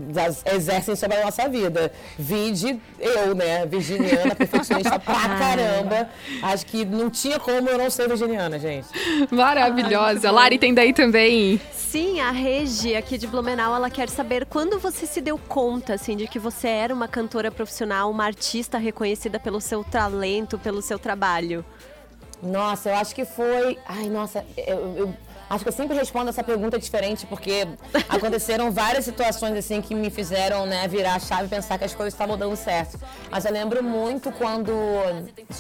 exercem 0.54 0.96
sobre 0.96 1.18
a 1.18 1.26
nossa 1.26 1.48
vida. 1.50 1.92
Vide 2.18 2.80
eu, 3.00 3.34
né? 3.36 3.66
Virginiana, 3.66 4.36
perfeccionista 4.36 5.00
pra 5.00 5.16
caramba. 5.38 6.10
Acho 6.42 6.66
que 6.66 6.86
não 6.86 7.10
tinha 7.10 7.40
como 7.40 7.70
eu 7.70 7.78
não 7.78 7.90
ser 7.90 8.08
virginiana, 8.08 8.58
gente. 8.60 8.88
Maravilhosa. 9.32 10.32
Lari 10.32 10.58
tem 10.58 10.74
daí 10.74 10.94
também. 10.94 11.60
Sim, 11.72 12.20
a 12.22 12.32
Regi, 12.32 12.96
aqui 12.96 13.18
de 13.20 13.28
Blumenau, 13.28 13.76
ela 13.76 13.90
quer 13.90 14.10
saber 14.10 14.46
quando 14.48 14.80
você 14.80 15.06
se 15.06 15.22
deu 15.24 15.38
conta, 15.38 15.94
assim, 15.96 16.16
de 16.16 16.28
que 16.28 16.38
você 16.38 16.68
era 16.68 16.94
uma 16.94 17.08
cantora 17.08 17.50
profissional, 17.50 18.12
uma 18.12 18.26
artista 18.26 18.78
reconhecida 18.78 19.40
pelo 19.40 19.60
seu 19.60 19.84
talento, 19.84 20.60
pelo 20.60 20.82
seu 20.82 21.00
trabalho. 21.00 21.66
Nossa, 22.44 22.90
eu 22.90 22.96
acho 22.96 23.16
que 23.16 23.24
foi. 23.24 23.80
Ai, 23.88 24.10
nossa, 24.10 24.46
eu, 24.58 24.98
eu 24.98 25.14
acho 25.50 25.64
que 25.64 25.70
eu 25.70 25.74
sempre 25.74 25.96
respondo 25.96 26.30
essa 26.30 26.44
pergunta 26.44 26.78
diferente, 26.78 27.26
porque 27.26 27.66
aconteceram 28.10 28.70
várias 28.74 29.06
situações 29.06 29.58
assim 29.58 29.82
que 29.82 29.96
me 29.96 30.10
fizeram 30.10 30.66
né, 30.66 30.86
virar 30.88 31.16
a 31.16 31.20
chave 31.20 31.46
e 31.46 31.50
pensar 31.50 31.78
que 31.78 31.86
as 31.86 31.94
coisas 31.94 32.14
estavam 32.14 32.38
dando 32.38 32.58
certo. 32.58 33.00
Mas 33.32 33.46
eu 33.46 33.52
lembro 33.54 33.82
muito 33.82 34.30
quando 34.34 34.74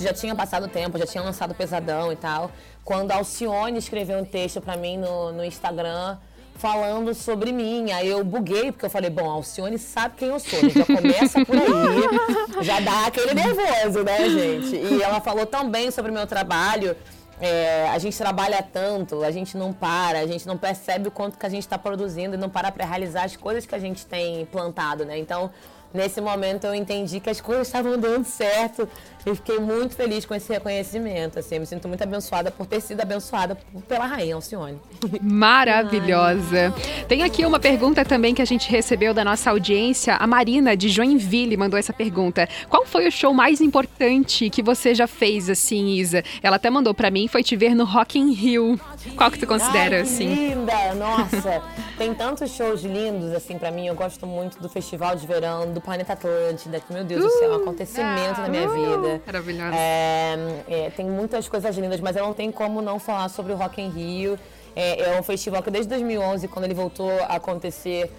já 0.02 0.14
tinha 0.14 0.36
passado 0.36 0.66
o 0.66 0.68
tempo, 0.68 0.98
já 0.98 1.06
tinha 1.06 1.24
lançado 1.24 1.56
Pesadão 1.56 2.12
e 2.12 2.18
tal, 2.18 2.52
quando 2.84 3.12
a 3.12 3.16
Alcione 3.16 3.78
escreveu 3.78 4.20
um 4.20 4.26
texto 4.26 4.60
pra 4.60 4.76
mim 4.76 4.98
no, 4.98 5.32
no 5.32 5.46
Instagram. 5.46 6.18
Falando 6.56 7.14
sobre 7.14 7.52
mim, 7.52 7.92
aí 7.92 8.08
eu 8.08 8.24
buguei, 8.24 8.72
porque 8.72 8.86
eu 8.86 8.90
falei, 8.90 9.10
bom, 9.10 9.30
Alcione 9.30 9.78
sabe 9.78 10.16
quem 10.18 10.30
eu 10.30 10.40
sou, 10.40 10.62
né? 10.64 10.70
já 10.70 10.86
começa 10.86 11.46
por 11.46 11.58
aí, 11.58 12.64
já 12.64 12.80
dá 12.80 13.08
aquele 13.08 13.34
nervoso, 13.34 14.04
né, 14.04 14.30
gente? 14.30 14.76
E 14.76 15.02
ela 15.02 15.20
falou 15.20 15.46
também 15.46 15.92
sobre 15.92 16.12
o 16.12 16.14
meu 16.14 16.26
trabalho, 16.26 16.96
é, 17.42 17.90
a 17.90 17.98
gente 17.98 18.18
trabalha 18.18 18.64
tanto, 18.64 19.24
a 19.24 19.32
gente 19.32 19.58
não 19.58 19.74
para, 19.74 20.20
a 20.20 20.28
gente 20.28 20.48
não 20.48 20.58
percebe 20.58 21.10
o 21.10 21.12
quanto 21.12 21.38
que 21.38 21.46
a 21.46 21.50
gente 21.50 21.64
está 21.64 21.78
produzindo 21.78 22.36
e 22.36 22.38
não 22.38 22.50
para 22.50 22.72
para 22.72 22.86
realizar 22.86 23.24
as 23.24 23.36
coisas 23.36 23.66
que 23.66 23.76
a 23.76 23.80
gente 23.80 24.06
tem 24.06 24.46
plantado, 24.46 25.04
né? 25.04 25.18
Então, 25.18 25.52
nesse 25.94 26.22
momento 26.22 26.66
eu 26.66 26.74
entendi 26.74 27.20
que 27.20 27.30
as 27.30 27.42
coisas 27.42 27.68
estavam 27.68 27.98
dando 27.98 28.26
certo 28.26 28.88
e 29.26 29.36
fiquei 29.36 29.60
muito 29.60 29.96
feliz 29.96 30.26
com 30.26 30.36
esse 30.36 30.52
reconhecimento, 30.52 31.40
assim, 31.40 31.60
me 31.60 31.66
sinto 31.66 31.88
muito 31.88 32.02
abençoada 32.04 32.52
por 32.52 32.66
ter 32.66 32.82
sido 32.82 33.02
abençoada 33.02 33.58
pela 33.88 34.06
rainha 34.06 34.36
Alcione. 34.36 34.80
Maravilhosa. 35.22 36.74
Tem 37.08 37.24
aqui 37.24 37.46
uma 37.46 37.60
pergunta 37.60 38.04
também 38.04 38.34
que 38.36 38.42
a 38.42 38.46
gente 38.46 38.70
recebeu 38.70 39.14
da 39.14 39.24
nossa 39.24 39.50
audiência. 39.50 40.16
A 40.16 40.28
Marina, 40.28 40.76
de 40.76 40.90
Joinville, 40.90 41.56
mandou 41.56 41.80
essa 41.80 41.94
pergunta. 41.94 42.48
Qual 42.70 42.86
foi 42.86 43.08
o 43.08 43.12
show 43.12 43.34
mais 43.34 43.62
importante 43.62 44.50
que 44.50 44.62
você 44.62 44.94
já 44.94 45.08
fez, 45.08 45.50
assim, 45.50 45.96
Isa? 45.96 46.24
Ela 46.42 46.58
até 46.58 46.70
mandou 46.70 46.94
pra 46.94 47.10
mim, 47.10 47.28
foi 47.28 47.44
te 47.44 47.56
ver 47.56 47.76
no 47.76 47.86
Rock 47.86 48.20
in 48.20 48.32
Rio. 48.34 48.80
Qual 49.16 49.32
que 49.32 49.40
tu 49.40 49.48
considera, 49.48 49.98
Ai, 49.98 50.04
que 50.04 50.10
assim? 50.10 50.34
linda! 50.34 50.94
Nossa, 50.96 51.62
tem 51.98 52.14
tantos 52.14 52.52
shows 52.52 52.82
lindos, 52.84 53.32
assim, 53.34 53.58
pra 53.58 53.72
mim. 53.72 53.88
Eu 53.88 53.96
gosto 53.96 54.26
muito 54.26 54.60
do 54.60 54.70
Festival 54.70 55.16
de 55.16 55.26
Verão, 55.26 55.72
do 55.72 55.82
Planeta 55.82 56.14
Atlântida, 56.14 56.80
que, 56.80 56.94
meu 56.94 57.04
Deus 57.04 57.24
do 57.24 57.30
céu, 57.30 57.54
é 57.54 57.58
um 57.58 57.62
acontecimento 57.62 58.42
na 58.42 58.50
minha 58.50 58.68
vida. 58.68 59.13
Maravilhosa. 59.26 59.76
É, 59.76 60.36
é, 60.68 60.90
tem 60.90 61.06
muitas 61.06 61.48
coisas 61.48 61.76
lindas, 61.78 62.00
mas 62.00 62.16
eu 62.16 62.24
não 62.24 62.34
tenho 62.34 62.52
como 62.52 62.82
não 62.82 63.00
falar 63.00 63.30
sobre 63.30 63.54
o 63.54 63.56
Rock 63.56 63.82
in 63.82 63.90
Rio. 63.90 64.40
É, 64.76 65.16
é 65.16 65.20
um 65.20 65.24
festival 65.24 65.62
que 65.62 65.70
desde 65.70 65.90
2011, 65.90 66.48
quando 66.48 66.66
ele 66.66 66.74
voltou 66.74 67.12
a 67.12 67.36
acontecer, 67.36 68.12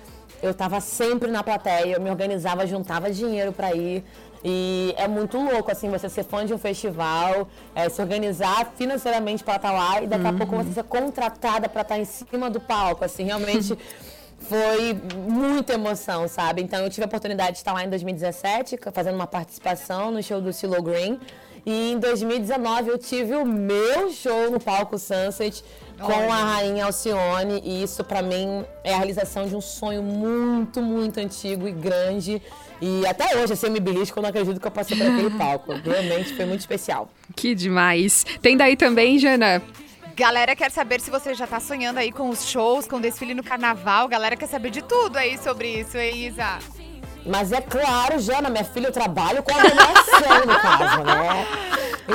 eu 0.42 0.50
estava 0.50 0.80
sempre 0.80 1.30
na 1.30 1.42
plateia, 1.42 1.94
eu 1.94 2.00
me 2.00 2.10
organizava, 2.10 2.66
juntava 2.66 3.10
dinheiro 3.10 3.52
para 3.52 3.74
ir. 3.74 4.04
E 4.46 4.94
é 4.98 5.08
muito 5.08 5.38
louco, 5.38 5.70
assim, 5.72 5.88
você 5.88 6.06
ser 6.06 6.22
fã 6.22 6.44
de 6.44 6.52
um 6.52 6.58
festival, 6.58 7.48
é, 7.74 7.88
se 7.88 8.00
organizar 8.02 8.72
financeiramente 8.76 9.42
para 9.42 9.56
estar 9.56 9.72
lá 9.72 10.02
e 10.02 10.06
daqui 10.06 10.26
a 10.26 10.32
pouco 10.34 10.54
você 10.56 10.70
ser 10.70 10.84
contratada 10.84 11.66
para 11.66 11.80
estar 11.80 11.98
em 11.98 12.04
cima 12.04 12.50
do 12.50 12.60
palco, 12.60 13.02
assim, 13.02 13.24
realmente 13.24 13.78
foi 14.48 14.96
muita 15.28 15.74
emoção, 15.74 16.28
sabe? 16.28 16.62
Então 16.62 16.80
eu 16.80 16.90
tive 16.90 17.02
a 17.04 17.06
oportunidade 17.06 17.52
de 17.52 17.58
estar 17.58 17.72
lá 17.72 17.84
em 17.84 17.88
2017, 17.88 18.78
fazendo 18.92 19.14
uma 19.14 19.26
participação 19.26 20.10
no 20.10 20.22
show 20.22 20.40
do 20.40 20.52
Silo 20.52 20.82
Green. 20.82 21.18
E 21.66 21.92
em 21.92 21.98
2019 21.98 22.90
eu 22.90 22.98
tive 22.98 23.34
o 23.34 23.44
meu 23.46 24.10
show 24.10 24.50
no 24.50 24.60
palco 24.60 24.98
Sunset 24.98 25.64
com 25.98 26.32
a 26.32 26.56
rainha 26.56 26.84
Alcione. 26.84 27.62
E 27.64 27.82
isso, 27.82 28.04
pra 28.04 28.20
mim, 28.20 28.64
é 28.82 28.92
a 28.92 28.98
realização 28.98 29.46
de 29.46 29.56
um 29.56 29.60
sonho 29.60 30.02
muito, 30.02 30.82
muito 30.82 31.18
antigo 31.18 31.66
e 31.66 31.72
grande. 31.72 32.42
E 32.82 33.06
até 33.06 33.38
hoje, 33.38 33.54
assim, 33.54 33.66
eu 33.66 33.72
me 33.72 33.80
belisco 33.80 34.20
eu 34.20 34.26
acredito 34.26 34.60
que 34.60 34.66
eu 34.66 34.70
passei 34.70 34.96
por 34.96 35.06
aquele 35.06 35.30
palco. 35.38 35.72
Realmente 35.72 36.34
foi 36.34 36.44
muito 36.44 36.60
especial. 36.60 37.08
Que 37.34 37.54
demais. 37.54 38.26
Tem 38.42 38.56
daí 38.56 38.76
também, 38.76 39.18
Jana? 39.18 39.62
Galera 40.16 40.54
quer 40.54 40.70
saber 40.70 41.00
se 41.00 41.10
você 41.10 41.34
já 41.34 41.44
tá 41.44 41.58
sonhando 41.58 41.98
aí 41.98 42.12
com 42.12 42.28
os 42.28 42.46
shows, 42.46 42.86
com 42.86 42.96
o 42.96 43.00
desfile 43.00 43.34
no 43.34 43.42
carnaval. 43.42 44.06
Galera 44.06 44.36
quer 44.36 44.46
saber 44.46 44.70
de 44.70 44.80
tudo 44.80 45.16
aí 45.16 45.36
sobre 45.36 45.80
isso, 45.80 45.98
hein, 45.98 46.28
Isa? 46.28 46.60
Mas 47.26 47.50
é 47.50 47.60
claro, 47.60 48.20
Jana, 48.20 48.48
minha 48.48 48.62
filha, 48.62 48.86
eu 48.86 48.92
trabalho 48.92 49.42
com 49.42 49.50
aglomeração 49.50 50.46
no 50.46 50.60
caso, 50.60 51.02
né? 51.02 51.46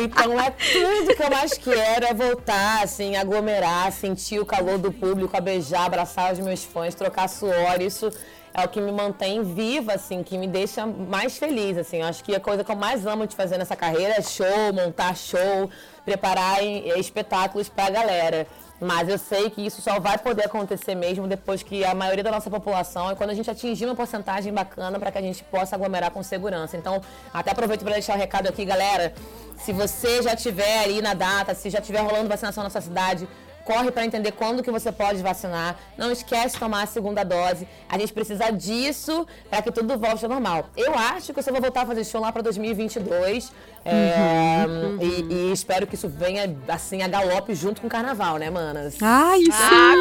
Então 0.02 0.40
é 0.40 0.50
tudo 0.52 1.16
que 1.16 1.24
eu 1.24 1.30
mais 1.30 1.58
quero 1.58 2.06
é 2.06 2.14
voltar, 2.14 2.84
assim, 2.84 3.18
aglomerar, 3.18 3.92
sentir 3.92 4.40
o 4.40 4.46
calor 4.46 4.78
do 4.78 4.94
público, 4.94 5.36
a 5.36 5.42
beijar, 5.42 5.86
abraçar 5.86 6.32
os 6.32 6.40
meus 6.40 6.64
fãs, 6.64 6.96
trocar 6.96 7.28
suor. 7.28 7.82
Isso 7.82 8.10
é 8.54 8.64
o 8.64 8.70
que 8.70 8.80
me 8.80 8.92
mantém 8.92 9.44
viva, 9.44 9.94
assim, 9.94 10.24
que 10.24 10.38
me 10.38 10.48
deixa 10.48 10.86
mais 10.86 11.38
feliz, 11.38 11.78
assim. 11.78 11.98
Eu 11.98 12.08
acho 12.08 12.24
que 12.24 12.36
a 12.36 12.40
coisa 12.40 12.64
que 12.64 12.72
eu 12.72 12.76
mais 12.76 13.06
amo 13.06 13.28
de 13.28 13.36
fazer 13.36 13.58
nessa 13.58 13.76
carreira 13.76 14.14
é 14.18 14.22
show, 14.22 14.74
montar 14.74 15.16
show, 15.16 15.70
preparar 16.10 16.64
espetáculos 16.98 17.70
pra 17.70 17.90
galera. 17.90 18.48
Mas 18.82 19.10
eu 19.10 19.18
sei 19.18 19.50
que 19.50 19.62
isso 19.64 19.82
só 19.82 20.00
vai 20.00 20.18
poder 20.18 20.46
acontecer 20.46 20.96
mesmo 20.96 21.28
depois 21.28 21.62
que 21.62 21.84
a 21.84 21.94
maioria 21.94 22.24
da 22.24 22.32
nossa 22.32 22.50
população 22.50 23.12
e 23.12 23.16
quando 23.16 23.30
a 23.30 23.34
gente 23.34 23.52
atingir 23.52 23.86
uma 23.86 23.96
porcentagem 23.96 24.52
bacana 24.54 24.98
para 24.98 25.12
que 25.12 25.18
a 25.18 25.22
gente 25.22 25.44
possa 25.44 25.76
aglomerar 25.76 26.12
com 26.12 26.24
segurança. 26.24 26.78
Então, 26.78 27.02
até 27.34 27.52
aproveito 27.52 27.84
para 27.84 27.94
deixar 27.94 28.14
o 28.14 28.16
um 28.16 28.20
recado 28.20 28.48
aqui, 28.48 28.64
galera. 28.66 29.14
Se 29.58 29.74
você 29.74 30.24
já 30.24 30.36
tiver 30.36 30.80
aí 30.80 31.02
na 31.02 31.14
data, 31.14 31.54
se 31.54 31.70
já 31.70 31.82
tiver 31.82 32.00
rolando 32.00 32.30
vacinação 32.30 32.64
na 32.64 32.70
sua 32.70 32.82
cidade, 32.82 33.28
corre 33.70 33.92
para 33.92 34.04
entender 34.04 34.32
quando 34.32 34.64
que 34.64 34.72
você 34.72 34.92
pode 34.92 35.22
vacinar. 35.22 35.78
Não 35.96 36.12
esquece 36.12 36.56
de 36.56 36.60
tomar 36.60 36.82
a 36.82 36.88
segunda 36.88 37.24
dose. 37.24 37.68
A 37.88 38.00
gente 38.00 38.12
precisa 38.12 38.50
disso 38.50 39.28
para 39.48 39.62
que 39.62 39.72
tudo 39.72 39.96
volte 39.96 40.26
ao 40.26 40.32
normal. 40.32 40.70
Eu 40.76 40.96
acho 40.96 41.32
que 41.32 41.40
eu 41.40 41.44
só 41.44 41.52
vou 41.52 41.62
voltar 41.62 41.84
a 41.84 41.86
fazer 41.86 42.04
show 42.04 42.20
lá 42.20 42.32
para 42.32 42.42
2022. 42.42 43.52
É, 43.86 44.66
uhum, 44.68 44.98
e, 45.02 45.34
e, 45.34 45.52
espero 45.54 45.88
que 45.88 45.96
isso 45.96 46.08
venha 46.10 46.56
assim 46.68 47.02
a 47.02 47.08
galope 47.08 47.56
junto 47.56 47.82
com 47.82 47.88
o 47.88 47.90
carnaval, 47.90 48.38
né, 48.38 48.50
manas? 48.50 48.98
Ai, 49.02 49.40
sim! 49.40 49.50
Ah, 49.52 49.96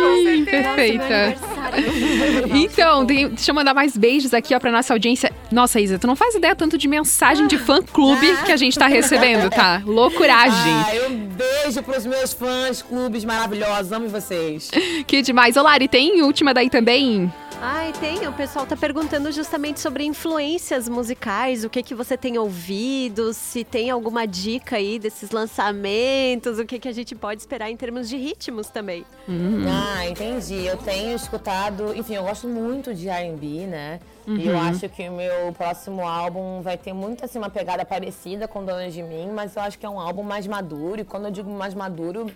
perfeita! 0.45 1.35
então, 2.55 3.05
deixa 3.05 3.51
eu 3.51 3.55
mandar 3.55 3.75
mais 3.75 3.97
beijos 3.97 4.35
aqui 4.35 4.55
ó, 4.55 4.61
pra 4.61 4.73
nossa 4.73 4.93
audiência. 4.93 5.33
Nossa, 5.51 5.81
Isa, 5.81 5.99
tu 5.99 6.07
não 6.07 6.17
faz 6.17 6.35
ideia 6.35 6.55
tanto 6.57 6.77
de 6.77 6.89
mensagem 6.89 7.47
de 7.47 7.57
fã-clube 7.57 8.31
ah. 8.31 8.45
que 8.45 8.53
a 8.53 8.57
gente 8.57 8.79
tá 8.79 8.87
recebendo, 8.87 9.49
tá? 9.49 9.81
Loucuragem! 9.85 10.73
Ah, 10.73 11.09
um 11.09 11.29
beijo 11.29 11.83
pros 11.83 12.05
meus 12.05 12.33
fãs, 12.33 12.83
clubes 12.83 13.25
maravilhosos, 13.25 13.93
amo 13.93 14.09
vocês! 14.09 14.71
Que 15.07 15.23
demais! 15.23 15.57
Ô, 15.57 15.63
Lari, 15.63 15.89
tem 15.89 16.21
última 16.23 16.53
daí 16.53 16.69
também? 16.69 17.33
Ai, 17.61 17.93
tem. 17.99 18.27
O 18.29 18.33
pessoal 18.33 18.65
tá 18.67 18.77
perguntando 18.77 19.33
justamente 19.33 19.81
sobre 19.81 20.05
influências 20.05 20.89
musicais, 20.89 21.65
o 21.65 21.71
que 21.71 21.83
que 21.83 21.95
você 21.95 22.17
tem 22.17 22.39
ouvido, 22.39 23.33
se 23.35 23.65
tem 23.71 23.91
alguma 23.91 24.27
dica 24.27 24.77
aí 24.77 24.99
desses 24.99 25.31
lançamentos, 25.31 26.59
o 26.59 26.65
que 26.65 26.79
que 26.79 26.89
a 26.89 26.93
gente 26.93 27.15
pode 27.15 27.41
esperar 27.41 27.71
em 27.71 27.77
termos 27.77 28.09
de 28.09 28.17
ritmos 28.17 28.69
também. 28.69 29.05
Uhum. 29.29 29.65
Ah, 29.69 30.09
entendi. 30.09 30.65
Eu 30.65 30.77
tenho 30.79 31.15
escutado, 31.15 31.95
enfim, 31.95 32.15
eu 32.15 32.25
gosto 32.25 32.49
muito 32.49 32.95
de 32.95 33.09
R&B, 33.09 33.67
né? 33.67 34.01
Uhum. 34.27 34.37
E 34.37 34.47
eu 34.47 34.55
uhum. 34.55 34.61
acho 34.61 34.89
que 34.89 35.09
o 35.09 35.13
meu 35.13 35.53
próximo 35.53 36.07
álbum 36.07 36.61
vai 36.63 36.77
ter 36.77 36.93
muito 36.93 37.25
assim 37.25 37.39
uma 37.39 37.51
pegada 37.51 37.85
parecida 37.85 38.49
com 38.49 38.65
Dona 38.65 38.91
de 38.91 39.03
Mim, 39.03 39.31
mas 39.35 39.55
eu 39.57 39.63
acho 39.63 39.79
que 39.79 39.87
é 39.87 39.89
um 39.89 40.01
álbum 40.01 40.23
mais 40.23 40.47
maduro. 40.47 41.01
E 41.01 41.05
quando 41.05 41.27
eu 41.27 41.31
digo 41.31 41.51
mais 41.51 41.75
maduro, 41.75 42.31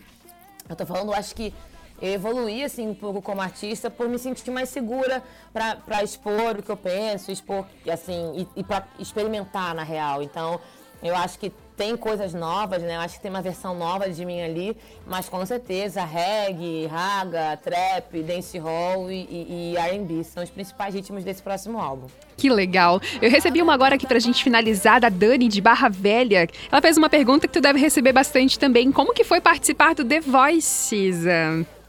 eu 0.68 0.76
tô 0.76 0.86
falando, 0.86 1.08
eu 1.08 1.14
acho 1.14 1.34
que 1.34 1.52
eu 2.00 2.10
evoluí 2.10 2.64
assim 2.64 2.88
um 2.88 2.94
pouco 2.94 3.22
como 3.22 3.40
artista 3.40 3.88
por 3.88 4.08
me 4.08 4.18
sentir 4.18 4.50
mais 4.50 4.68
segura 4.68 5.22
para 5.52 6.02
expor 6.02 6.58
o 6.58 6.62
que 6.62 6.70
eu 6.70 6.76
penso, 6.76 7.30
expor 7.30 7.64
assim 7.90 8.46
e, 8.56 8.60
e 8.60 8.64
para 8.64 8.84
experimentar 8.98 9.74
na 9.74 9.84
real. 9.84 10.22
Então, 10.22 10.60
eu 11.02 11.16
acho 11.16 11.38
que 11.38 11.52
tem 11.76 11.96
coisas 11.96 12.32
novas, 12.32 12.82
né? 12.82 12.96
Eu 12.96 13.00
acho 13.00 13.16
que 13.16 13.22
tem 13.22 13.30
uma 13.30 13.42
versão 13.42 13.76
nova 13.76 14.08
de 14.08 14.24
mim 14.24 14.40
ali, 14.40 14.76
mas 15.06 15.28
com 15.28 15.44
certeza 15.44 16.04
reggae, 16.04 16.86
raga, 16.86 17.56
trap, 17.56 18.22
dancehall 18.22 19.10
e, 19.10 19.26
e, 19.30 19.72
e 19.72 19.76
R&B 19.76 20.22
são 20.22 20.42
os 20.42 20.50
principais 20.50 20.94
ritmos 20.94 21.24
desse 21.24 21.42
próximo 21.42 21.80
álbum. 21.80 22.06
Que 22.36 22.48
legal. 22.48 23.00
Eu 23.20 23.30
recebi 23.30 23.60
uma 23.60 23.74
agora 23.74 23.96
aqui 23.96 24.06
pra 24.06 24.18
gente 24.18 24.44
finalizar 24.44 25.00
da 25.00 25.08
Dani 25.08 25.48
de 25.48 25.60
Barra 25.60 25.88
Velha. 25.88 26.48
Ela 26.70 26.80
fez 26.80 26.96
uma 26.96 27.08
pergunta 27.08 27.48
que 27.48 27.52
tu 27.52 27.60
deve 27.60 27.80
receber 27.80 28.12
bastante 28.12 28.58
também. 28.58 28.92
Como 28.92 29.12
que 29.12 29.24
foi 29.24 29.40
participar 29.40 29.94
do 29.94 30.04
The 30.04 30.20
Voice? 30.20 31.24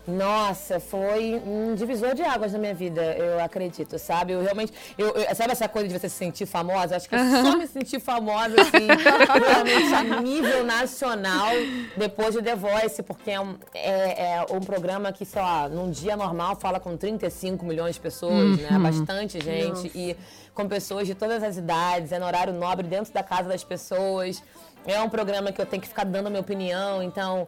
Nossa, 0.06 0.82
foi 0.82 1.42
um 1.46 1.76
divisor 1.76 2.14
de 2.14 2.22
águas 2.22 2.52
na 2.52 2.60
minha 2.60 2.74
vida, 2.74 3.02
eu 3.02 3.42
acredito, 3.42 3.98
sabe? 3.98 4.34
Eu 4.34 4.42
realmente. 4.42 4.74
Eu, 4.98 5.10
eu 5.10 5.36
sabe 5.36 5.54
essa 5.54 5.68
coisa 5.70 5.88
de 5.88 5.98
você 5.98 6.10
se 6.10 6.16
sentir 6.16 6.46
famosa? 6.46 6.98
Acho 6.98 7.08
que 7.08 7.16
eu 7.16 7.20
só 7.20 7.58
me 7.58 7.66
senti 7.68 8.00
famosa, 8.02 8.56
assim, 8.62 8.88
realmente 9.48 9.94
a 9.94 10.22
nível 10.22 10.66
nacional 10.66 11.52
depois 11.96 12.34
de 12.36 12.42
The 12.42 12.56
Voice, 12.56 13.02
porque 13.02 13.32
é 13.32 13.40
um, 13.40 13.56
é, 13.74 14.34
é 14.34 14.46
um 14.52 14.60
programa 14.60 15.14
que, 15.14 15.26
sei 15.26 15.42
lá, 15.42 15.70
num 15.70 15.90
dia 15.90 16.18
normal 16.18 16.58
fala 16.58 16.82
com 16.82 16.98
35 16.98 17.66
milhões 17.66 17.96
de 17.96 18.02
pessoas, 18.02 18.60
uhum. 18.60 18.68
né? 18.70 18.80
Bastante 18.80 19.40
gente. 19.40 19.84
Nossa. 19.86 19.98
E 19.98 20.18
com 20.54 20.68
pessoas 20.68 21.08
de 21.08 21.16
todas 21.16 21.42
as 21.42 21.56
idades, 21.56 22.12
é 22.12 22.20
no 22.20 22.26
horário 22.26 22.52
nobre 22.54 22.86
dentro 22.86 23.14
da 23.14 23.24
casa 23.24 23.48
das 23.48 23.64
pessoas. 23.64 24.44
É 24.86 25.00
um 25.02 25.08
programa 25.08 25.54
que 25.54 25.62
eu 25.62 25.66
tenho 25.66 25.82
que 25.82 25.88
ficar 25.88 26.04
dando 26.04 26.28
a 26.28 26.30
minha 26.30 26.42
opinião, 26.42 27.02
então 27.02 27.48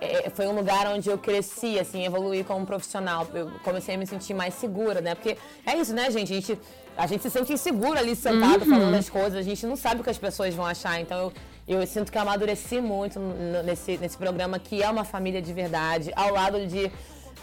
é, 0.00 0.30
foi 0.30 0.46
um 0.46 0.52
lugar 0.54 0.86
onde 0.88 1.08
eu 1.08 1.16
cresci, 1.18 1.78
assim, 1.78 2.04
evoluí 2.04 2.44
como 2.44 2.66
profissional. 2.66 3.26
Eu 3.32 3.50
comecei 3.64 3.94
a 3.94 3.98
me 3.98 4.06
sentir 4.06 4.34
mais 4.34 4.54
segura, 4.54 5.00
né? 5.00 5.14
Porque 5.14 5.36
é 5.64 5.76
isso, 5.76 5.94
né, 5.94 6.10
gente? 6.10 6.32
A 6.32 6.36
gente, 6.36 6.58
a 6.96 7.06
gente 7.06 7.22
se 7.22 7.30
sente 7.30 7.52
inseguro 7.52 7.98
ali 7.98 8.14
sentado 8.14 8.62
uhum. 8.64 8.70
falando 8.70 8.94
as 8.94 9.08
coisas, 9.08 9.34
a 9.34 9.42
gente 9.42 9.66
não 9.66 9.76
sabe 9.76 10.00
o 10.00 10.04
que 10.04 10.10
as 10.10 10.18
pessoas 10.18 10.54
vão 10.54 10.66
achar. 10.66 11.00
Então 11.00 11.32
eu, 11.66 11.80
eu 11.80 11.86
sinto 11.86 12.12
que 12.12 12.18
eu 12.18 12.22
amadureci 12.22 12.80
muito 12.80 13.18
nesse, 13.64 13.96
nesse 13.98 14.16
programa, 14.16 14.58
que 14.58 14.82
é 14.82 14.88
uma 14.88 15.04
família 15.04 15.40
de 15.40 15.52
verdade, 15.52 16.12
ao 16.14 16.32
lado 16.32 16.66
de. 16.66 16.90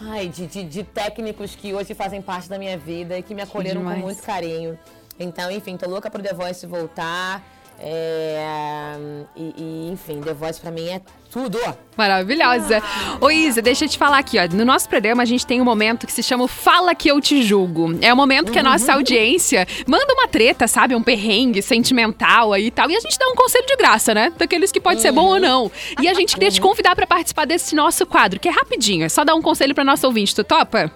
Ai, 0.02 0.28
de, 0.28 0.48
de, 0.48 0.64
de 0.64 0.84
técnicos 0.84 1.56
que 1.56 1.72
hoje 1.74 1.94
fazem 1.94 2.22
parte 2.22 2.50
da 2.50 2.58
minha 2.58 2.78
vida 2.78 3.18
e 3.18 3.22
que 3.22 3.34
me 3.34 3.44
acolheram 3.44 3.84
com 3.84 3.92
muito 3.92 4.22
carinho. 4.24 4.78
Então, 5.20 5.52
enfim, 5.52 5.78
tô 5.78 5.88
louca 5.88 6.10
pro 6.10 6.22
The 6.22 6.34
Voice 6.34 6.66
voltar. 6.66 7.44
É, 7.80 8.96
e, 9.36 9.54
e, 9.56 9.92
enfim, 9.92 10.22
The 10.22 10.34
Voice 10.34 10.60
pra 10.60 10.72
mim 10.72 10.88
é 10.90 11.02
tudo. 11.34 11.60
Maravilhosa. 11.98 12.82
Ô 13.20 13.32
Isa, 13.32 13.62
deixa 13.62 13.86
eu 13.86 13.90
te 13.90 13.98
falar 13.98 14.20
aqui, 14.20 14.38
ó. 14.38 14.56
No 14.56 14.64
nosso 14.64 14.88
programa 14.88 15.24
a 15.24 15.26
gente 15.26 15.46
tem 15.46 15.60
um 15.60 15.66
momento 15.66 16.06
que 16.06 16.14
se 16.14 16.22
chama 16.22 16.48
Fala 16.48 16.94
Que 16.94 17.10
Eu 17.10 17.20
Te 17.20 17.42
Julgo. 17.42 17.98
É 18.02 18.14
o 18.14 18.16
momento 18.16 18.52
que 18.52 18.60
a 18.60 18.64
nossa 18.64 18.92
uhum. 18.92 19.00
audiência 19.00 19.68
manda 19.88 20.14
uma 20.14 20.28
treta, 20.28 20.68
sabe? 20.68 20.94
Um 20.96 21.02
perrengue 21.02 21.62
sentimental 21.64 22.54
aí 22.54 22.68
e 22.68 22.72
tal. 22.72 22.90
E 22.90 22.96
a 22.96 23.00
gente 23.00 23.18
dá 23.18 23.28
um 23.28 23.36
conselho 23.36 23.66
de 23.66 23.76
graça, 23.76 24.14
né? 24.14 24.32
Daqueles 24.38 24.72
que 24.72 24.80
pode 24.80 24.98
uhum. 24.98 25.02
ser 25.02 25.12
bom 25.12 25.26
ou 25.26 25.40
não. 25.40 25.72
E 26.00 26.08
a 26.08 26.14
gente 26.14 26.36
queria 26.36 26.52
te 26.52 26.62
convidar 26.62 26.96
para 26.96 27.08
participar 27.08 27.46
desse 27.46 27.76
nosso 27.76 28.06
quadro, 28.06 28.40
que 28.40 28.48
é 28.48 28.52
rapidinho. 28.52 29.04
É 29.04 29.10
só 29.10 29.24
dar 29.24 29.34
um 29.34 29.42
conselho 29.42 29.74
pra 29.74 29.84
nosso 29.84 30.06
ouvinte. 30.06 30.36
Tu 30.36 30.44
topa? 30.44 30.92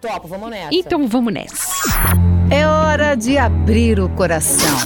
Topa, 0.00 0.28
vamos 0.28 0.50
nessa. 0.50 0.68
Então 0.74 1.08
vamos 1.08 1.32
nessa. 1.32 1.72
É 2.50 2.66
hora 2.66 3.14
de 3.14 3.38
abrir 3.38 3.98
o 3.98 4.08
coração. 4.10 4.78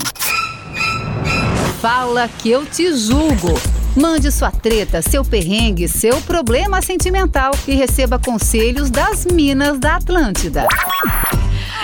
Fala 1.81 2.29
que 2.29 2.51
eu 2.51 2.65
te 2.65 2.93
julgo. 2.97 3.74
Mande 3.97 4.33
sua 4.33 4.51
treta, 4.51 5.01
seu 5.01 5.25
perrengue, 5.25 5.87
seu 5.87 6.21
problema 6.23 6.83
sentimental 6.83 7.53
e 7.67 7.75
receba 7.77 8.19
conselhos 8.19 8.91
das 8.91 9.25
Minas 9.25 9.79
da 9.79 9.97
Atlântida. 9.97 10.67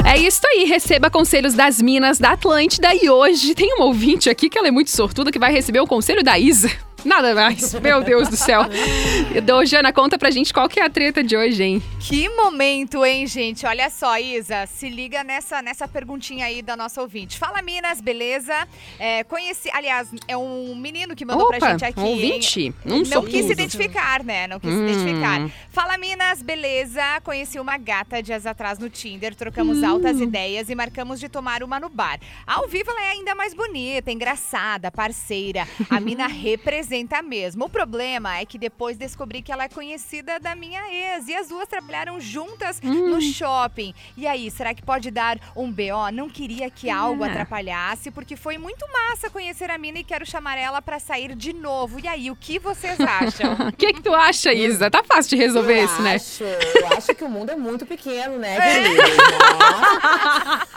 É 0.05 0.19
isso 0.19 0.41
aí, 0.45 0.65
receba 0.65 1.09
conselhos 1.09 1.55
das 1.55 1.81
Minas 1.81 2.19
da 2.19 2.33
Atlântida 2.33 2.93
e 2.93 3.09
hoje 3.09 3.55
tem 3.55 3.75
uma 3.75 3.85
ouvinte 3.85 4.29
aqui 4.29 4.51
que 4.51 4.59
ela 4.59 4.67
é 4.67 4.73
muito 4.73 4.91
sortuda 4.91 5.31
que 5.31 5.39
vai 5.39 5.53
receber 5.53 5.79
o 5.79 5.87
conselho 5.87 6.25
da 6.25 6.37
Isa. 6.37 6.69
Nada 7.05 7.34
mais. 7.34 7.74
Meu 7.80 8.03
Deus 8.03 8.28
do 8.28 8.36
céu. 8.36 8.62
Jana, 9.66 9.92
conta 9.92 10.18
pra 10.18 10.30
gente 10.30 10.53
qual 10.53 10.68
que 10.68 10.80
é 10.80 10.84
a 10.84 10.90
treta 10.90 11.22
de 11.22 11.36
hoje, 11.36 11.62
hein? 11.62 11.82
Que 12.01 12.28
momento, 12.28 13.05
hein, 13.05 13.26
gente? 13.26 13.66
Olha 13.66 13.88
só, 13.90 14.18
Isa, 14.18 14.66
se 14.66 14.88
liga 14.88 15.22
nessa, 15.22 15.62
nessa 15.62 15.86
perguntinha 15.86 16.46
aí 16.46 16.62
da 16.62 16.76
nossa 16.76 17.01
ouvinte. 17.01 17.38
Fala, 17.38 17.62
Minas, 17.62 18.01
beleza? 18.01 18.53
É, 18.98 19.24
conheci, 19.24 19.70
aliás, 19.72 20.09
é 20.26 20.36
um 20.36 20.74
menino 20.74 21.14
que 21.14 21.24
mandou 21.24 21.46
Opa, 21.46 21.59
pra 21.59 21.70
gente 21.70 21.84
aqui. 21.84 22.01
Ouvinte. 22.01 22.74
Um 22.84 23.03
Não 23.03 23.24
quis 23.24 23.46
se 23.46 23.53
identificar, 23.53 24.24
né? 24.24 24.46
Não 24.46 24.59
quis 24.59 24.72
hum. 24.72 24.86
se 24.86 24.92
identificar. 24.92 25.51
Fala, 25.70 25.96
Minas, 25.98 26.42
beleza? 26.42 27.03
Conheci 27.22 27.61
uma 27.61 27.76
gata 27.76 28.22
dias 28.22 28.46
atrás 28.46 28.78
no 28.78 28.88
Tinder, 28.88 29.34
trocamos 29.34 29.78
hum. 29.78 29.86
altas 29.86 30.20
ideias 30.20 30.68
e 30.68 30.74
marcamos 30.74 31.20
de 31.20 31.28
tomar 31.28 31.62
uma 31.62 31.78
no 31.78 31.88
bar. 31.88 32.18
Ao 32.46 32.66
vivo 32.66 32.90
ela 32.90 33.03
é 33.05 33.11
ainda 33.11 33.34
mais 33.34 33.55
bonita, 33.55 34.11
engraçada, 34.11 34.90
parceira. 34.90 35.66
A 35.88 36.01
mina 36.01 36.26
representa 36.28 36.89
representa 36.91 37.22
mesmo. 37.22 37.66
O 37.66 37.68
problema 37.68 38.38
é 38.38 38.45
que 38.45 38.59
depois 38.59 38.97
descobri 38.97 39.43
que 39.43 39.53
ela 39.53 39.64
é 39.64 39.68
conhecida 39.68 40.41
da 40.41 40.55
minha 40.57 40.80
ex 40.93 41.28
e 41.28 41.34
as 41.34 41.49
duas 41.49 41.68
trabalharam 41.68 42.20
juntas 42.20 42.80
no 42.82 43.20
shopping. 43.20 43.95
E 44.16 44.26
aí, 44.26 44.51
será 44.51 44.74
que 44.74 44.82
pode 44.82 45.11
dar 45.11 45.38
um 45.55 45.70
BO? 45.70 46.11
Não 46.12 46.28
queria 46.28 46.68
que 46.68 46.91
algo 46.91 47.22
atrapalhasse, 47.22 48.11
porque 48.11 48.36
foi 48.36 48.59
muito 48.59 48.84
massa 48.93 49.30
conhecer 49.30 49.70
a 49.70 49.78
mina 49.78 50.01
e 50.01 50.05
quero 50.05 50.26
chamar 50.26 50.59
ela 50.59 50.82
pra 50.82 50.99
sair 50.99 51.34
de 51.36 51.53
novo. 51.53 52.01
E 52.01 52.09
aí, 52.09 52.30
o 52.30 52.36
que 52.36 52.59
vocês 52.59 52.99
acham? 53.01 53.68
O 53.68 53.72
que, 53.72 53.93
que 53.93 54.03
tu 54.03 54.12
acha, 54.14 54.53
Isa? 54.53 54.91
Tá 54.91 55.05
fácil 55.05 55.30
de 55.30 55.36
resolver 55.36 55.78
eu 55.78 55.84
isso, 55.84 56.03
né? 56.03 56.14
acho, 56.14 56.43
Eu 56.43 56.88
acho 56.97 57.14
que 57.14 57.24
o 57.24 57.28
mundo 57.28 57.51
é 57.51 57.57
muito 57.57 57.86
pequeno, 57.86 58.38
né, 58.38 58.59
querido? 58.61 59.03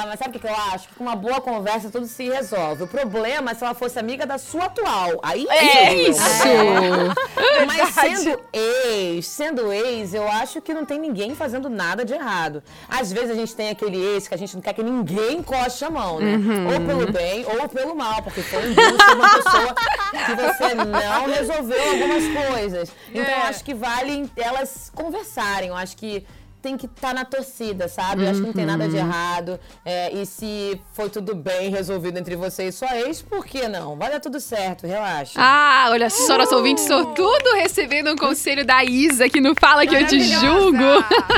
ah, 0.00 0.06
mas 0.06 0.18
sabe 0.18 0.36
o 0.36 0.40
que, 0.40 0.46
eu 0.46 0.54
acho? 0.54 0.88
Que 0.88 0.94
com 0.94 1.04
uma 1.04 1.16
boa 1.16 1.40
conversa 1.40 1.90
tudo 1.90 2.06
se 2.06 2.28
resolve. 2.28 2.82
O 2.82 2.86
problema 2.86 3.52
é 3.52 3.54
se 3.54 3.62
ela 3.62 3.74
fosse 3.74 3.98
amiga 4.08 4.26
da 4.26 4.38
sua 4.38 4.64
atual. 4.64 5.20
Aí 5.22 5.46
É 5.50 5.92
isso! 6.08 6.20
né? 6.22 7.14
Mas 7.66 7.90
sendo 7.94 8.40
ex, 8.54 9.26
sendo 9.26 9.70
ex, 9.72 10.14
eu 10.14 10.26
acho 10.26 10.62
que 10.62 10.72
não 10.72 10.86
tem 10.86 10.98
ninguém 10.98 11.34
fazendo 11.34 11.68
nada 11.68 12.04
de 12.06 12.14
errado. 12.14 12.62
Às 12.88 13.12
vezes 13.12 13.30
a 13.30 13.34
gente 13.34 13.54
tem 13.54 13.68
aquele 13.68 13.98
ex 13.98 14.26
que 14.26 14.34
a 14.34 14.38
gente 14.38 14.54
não 14.54 14.62
quer 14.62 14.72
que 14.72 14.82
ninguém 14.82 15.38
encoste 15.38 15.84
a 15.84 15.90
mão, 15.90 16.18
né? 16.20 16.36
Uhum. 16.36 16.72
Ou 16.72 16.80
pelo 16.86 17.12
bem 17.12 17.44
ou 17.44 17.68
pelo 17.68 17.94
mal, 17.94 18.22
porque 18.22 18.40
foi 18.40 18.70
um 18.70 18.74
foi 18.74 19.14
uma 19.14 19.28
pessoa 19.30 19.74
que 19.74 20.34
você 20.34 20.74
não 20.74 21.26
resolveu 21.26 21.90
algumas 21.90 22.24
coisas. 22.48 22.92
Então 23.10 23.22
eu 23.22 23.28
É. 23.30 23.48
acho 23.48 23.62
que 23.62 23.74
vale 23.74 24.30
elas 24.36 24.90
conversarem. 24.94 25.68
Eu 25.68 25.76
acho 25.76 25.96
que 25.96 26.24
tem 26.60 26.76
que 26.76 26.86
estar 26.86 27.14
na 27.14 27.24
torcida, 27.24 27.88
sabe? 27.88 28.24
Eu 28.24 28.30
acho 28.30 28.40
que 28.40 28.46
não 28.46 28.52
tem 28.52 28.66
nada 28.66 28.88
de 28.88 28.94
Uhum. 28.96 29.00
errado. 29.06 29.60
É, 29.84 30.12
e 30.12 30.26
se 30.26 30.80
foi 30.92 31.08
tudo 31.08 31.34
bem 31.34 31.70
resolvido 31.70 32.18
entre 32.18 32.34
você 32.36 32.68
e 32.68 32.72
sua 32.72 32.96
ex, 33.00 33.22
por 33.22 33.44
que 33.46 33.68
não? 33.68 33.96
Vai 33.96 34.10
dar 34.10 34.20
tudo 34.20 34.40
certo, 34.40 34.86
relaxa. 34.86 35.34
Ah, 35.36 35.86
olha 35.90 36.10
só, 36.10 36.36
nosso 36.36 36.54
ouvinte 36.56 36.80
sortudo 36.80 37.54
recebendo 37.56 38.10
um 38.12 38.16
conselho 38.16 38.64
da 38.64 38.84
Isa, 38.84 39.28
que 39.28 39.40
não 39.40 39.54
fala 39.54 39.86
que 39.86 39.94
eu 39.94 40.06
te 40.06 40.20
julgo. 40.20 40.82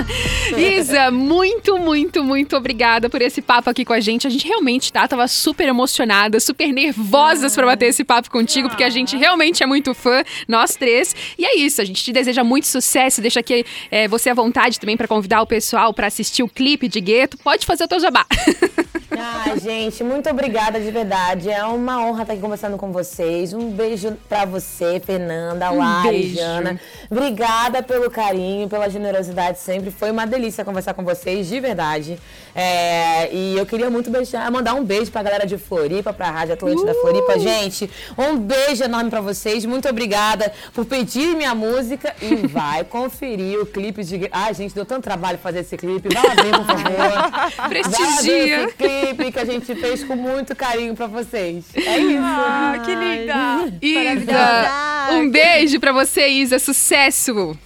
Isa, 0.56 1.10
muito, 1.10 1.78
muito, 1.78 2.24
muito 2.24 2.56
obrigada 2.56 3.08
por 3.08 3.20
esse 3.22 3.40
papo 3.42 3.70
aqui 3.70 3.84
com 3.84 3.92
a 3.92 4.00
gente. 4.00 4.26
A 4.26 4.30
gente 4.30 4.46
realmente, 4.46 4.92
tá? 4.92 5.06
Tava 5.06 5.26
super 5.28 5.68
emocionada, 5.68 6.40
super 6.40 6.72
nervosas 6.72 7.54
pra 7.54 7.66
bater 7.66 7.86
esse 7.86 8.04
papo 8.04 8.30
contigo, 8.30 8.68
porque 8.68 8.84
a 8.84 8.90
gente 8.90 9.16
realmente 9.16 9.62
é 9.62 9.66
muito 9.66 9.94
fã, 9.94 10.22
nós 10.48 10.76
três. 10.76 11.14
E 11.38 11.44
é 11.44 11.56
isso, 11.58 11.80
a 11.80 11.84
gente 11.84 12.02
te 12.02 12.12
deseja 12.12 12.42
muito 12.42 12.66
sucesso. 12.66 13.20
Deixa 13.20 13.40
aqui 13.40 13.64
é, 13.90 14.08
você 14.08 14.30
à 14.30 14.34
vontade 14.34 14.78
também 14.80 14.96
pra 14.96 15.06
convidar 15.10 15.42
o 15.42 15.46
pessoal 15.46 15.92
pra 15.92 16.06
assistir 16.06 16.44
o 16.44 16.48
clipe 16.48 16.86
de 16.86 17.00
Gueto. 17.00 17.36
Pode 17.38 17.66
fazer 17.66 17.82
o 17.82 17.88
teu 17.88 17.98
jabá. 17.98 18.24
Ai, 19.22 19.58
gente, 19.58 20.04
muito 20.04 20.30
obrigada 20.30 20.78
de 20.80 20.90
verdade. 20.90 21.50
É 21.50 21.64
uma 21.64 22.00
honra 22.00 22.22
estar 22.22 22.32
aqui 22.34 22.40
conversando 22.40 22.76
com 22.76 22.92
vocês. 22.92 23.52
Um 23.52 23.70
beijo 23.70 24.16
pra 24.28 24.44
você, 24.44 25.00
Fernanda, 25.00 25.72
Um 25.72 25.78
Lari, 25.78 26.08
beijo. 26.08 26.36
Jana. 26.36 26.80
Obrigada 27.10 27.82
pelo 27.82 28.08
carinho, 28.10 28.68
pela 28.68 28.88
generosidade 28.88 29.58
sempre. 29.58 29.90
Foi 29.90 30.10
uma 30.10 30.26
delícia 30.26 30.64
conversar 30.64 30.94
com 30.94 31.02
vocês, 31.04 31.48
de 31.48 31.58
verdade. 31.58 32.18
É, 32.54 33.32
e 33.34 33.56
eu 33.56 33.66
queria 33.66 33.90
muito 33.90 34.10
beijar, 34.10 34.48
mandar 34.50 34.74
um 34.74 34.84
beijo 34.84 35.10
pra 35.10 35.22
galera 35.22 35.46
de 35.46 35.58
Floripa, 35.58 36.12
pra 36.12 36.30
Rádio 36.30 36.54
Atlântida 36.54 36.92
Uh! 36.92 37.00
Floripa. 37.00 37.38
Gente, 37.38 37.90
um 38.16 38.36
beijo 38.38 38.84
enorme 38.84 39.10
pra 39.10 39.20
vocês. 39.20 39.64
Muito 39.64 39.88
obrigada 39.88 40.52
por 40.72 40.84
pedir 40.84 41.34
minha 41.36 41.54
música 41.54 42.14
e 42.22 42.34
vai 42.46 42.84
conferir 42.84 43.58
o 43.60 43.66
clipe 43.66 44.04
de. 44.04 44.28
Ai, 44.30 44.54
gente, 44.54 44.74
deu 44.74 44.86
tanto 44.86 44.99
trabalho 45.00 45.38
fazer 45.38 45.60
esse 45.60 45.76
clipe. 45.76 46.08
Vai 46.12 46.22
lá 46.22 46.34
ver, 46.42 46.50
por 46.50 46.66
favor. 46.66 47.68
Prestigia. 47.68 48.64
Esse 48.64 48.74
clipe 48.74 49.32
que 49.32 49.38
a 49.38 49.44
gente 49.44 49.74
fez 49.74 50.04
com 50.04 50.16
muito 50.16 50.54
carinho 50.54 50.94
pra 50.94 51.06
vocês. 51.06 51.64
É 51.74 51.98
isso. 51.98 52.22
Ah, 52.22 52.82
que 52.84 52.94
linda! 52.94 53.78
Isa, 53.82 55.12
um 55.14 55.30
beijo 55.30 55.78
pra 55.80 55.92
você, 55.92 56.28
Isa. 56.28 56.58
Sucesso! 56.58 57.56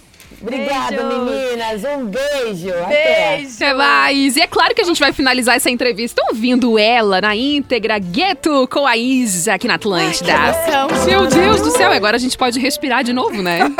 Obrigada, 0.45 1.03
meninas. 1.03 1.83
Um 1.83 2.05
beijo. 2.05 2.69
Até. 2.83 3.37
Beijo! 3.37 3.55
Até 3.55 3.73
mais! 3.73 4.37
E 4.37 4.41
é 4.41 4.45
claro 4.45 4.75
que 4.75 4.81
a 4.81 4.83
gente 4.83 4.99
vai 4.99 5.11
finalizar 5.11 5.55
essa 5.55 5.71
entrevista 5.71 6.21
ouvindo 6.29 6.77
ela 6.77 7.19
na 7.19 7.35
íntegra, 7.35 7.97
Gueto 7.97 8.67
com 8.67 8.85
a 8.85 8.95
Isa 8.95 9.55
aqui 9.55 9.67
na 9.67 9.73
Atlântida. 9.73 10.33
Meu 11.07 11.25
Deus 11.25 11.61
do 11.61 11.71
céu, 11.71 11.91
agora 11.91 12.17
a 12.17 12.19
gente 12.19 12.37
pode 12.37 12.59
respirar 12.59 13.03
de 13.03 13.11
novo, 13.11 13.41
né? 13.41 13.61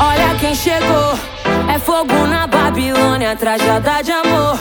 Olha 0.00 0.34
quem 0.40 0.54
chegou, 0.56 1.16
é 1.72 1.78
fogo 1.78 2.26
na 2.26 2.48
Babilônia, 2.48 3.36
trajada 3.36 4.02
de 4.02 4.10
amor. 4.10 4.58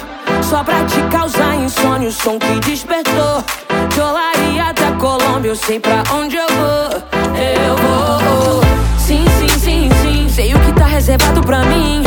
Só 0.54 0.64
pra 0.64 0.86
te 0.86 1.01
causar 1.10 1.56
insônia, 1.56 2.10
o 2.10 2.12
som 2.12 2.38
que 2.38 2.60
despertou. 2.60 3.43
De 3.91 3.99
Olaria 3.99 4.66
até 4.66 4.91
Colômbia, 4.99 5.49
eu 5.49 5.56
sei 5.56 5.80
pra 5.80 6.04
onde 6.14 6.36
eu 6.36 6.47
vou. 6.47 7.01
Eu 7.36 7.76
vou. 7.76 8.62
Sim, 8.99 9.26
sim, 9.39 9.60
sim, 9.60 9.89
sim, 10.04 10.30
sei 10.30 10.54
o 10.54 10.60
que 10.60 10.72
tá 10.74 10.86
reservado 10.86 11.41
pra 11.41 11.66
mim. 11.66 12.03